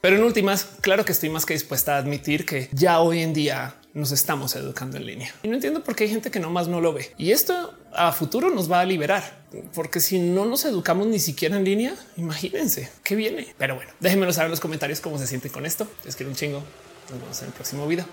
Pero 0.01 0.17
en 0.17 0.23
últimas, 0.23 0.67
claro 0.81 1.03
que 1.03 1.13
estoy 1.13 1.29
más 1.29 1.47
que 1.47 1.55
dispuesta 1.55 1.95
a 1.95 1.97
admitir 1.97 2.45
que 2.45 2.69
ya 2.71 2.99
hoy 2.99 3.21
en 3.21 3.33
día 3.33 3.75
nos 3.95 4.11
estamos 4.11 4.55
educando 4.55 4.97
en 4.97 5.05
línea. 5.07 5.33
Y 5.41 5.47
no 5.47 5.55
entiendo 5.55 5.83
por 5.83 5.95
qué 5.95 6.03
hay 6.03 6.09
gente 6.11 6.29
que 6.29 6.39
no 6.39 6.51
más 6.51 6.67
no 6.67 6.81
lo 6.81 6.93
ve. 6.93 7.13
Y 7.17 7.31
esto 7.31 7.73
a 7.93 8.11
futuro 8.11 8.51
nos 8.51 8.69
va 8.69 8.81
a 8.81 8.85
liberar, 8.85 9.39
porque 9.73 9.99
si 10.01 10.19
no 10.19 10.45
nos 10.45 10.65
educamos 10.65 11.07
ni 11.07 11.17
siquiera 11.17 11.57
en 11.57 11.63
línea, 11.63 11.95
imagínense 12.17 12.91
qué 13.03 13.15
viene. 13.15 13.55
Pero 13.57 13.75
bueno, 13.75 13.91
déjenmelo 14.01 14.33
saber 14.33 14.47
en 14.47 14.51
los 14.51 14.59
comentarios 14.59 14.99
cómo 14.99 15.17
se 15.17 15.25
siente 15.25 15.49
con 15.49 15.65
esto. 15.65 15.87
Les 16.03 16.15
quiero 16.15 16.29
un 16.29 16.35
chingo. 16.35 16.61
Nos 17.09 17.19
vemos 17.19 17.41
en 17.41 17.47
el 17.47 17.53
próximo 17.53 17.87
video. 17.87 18.05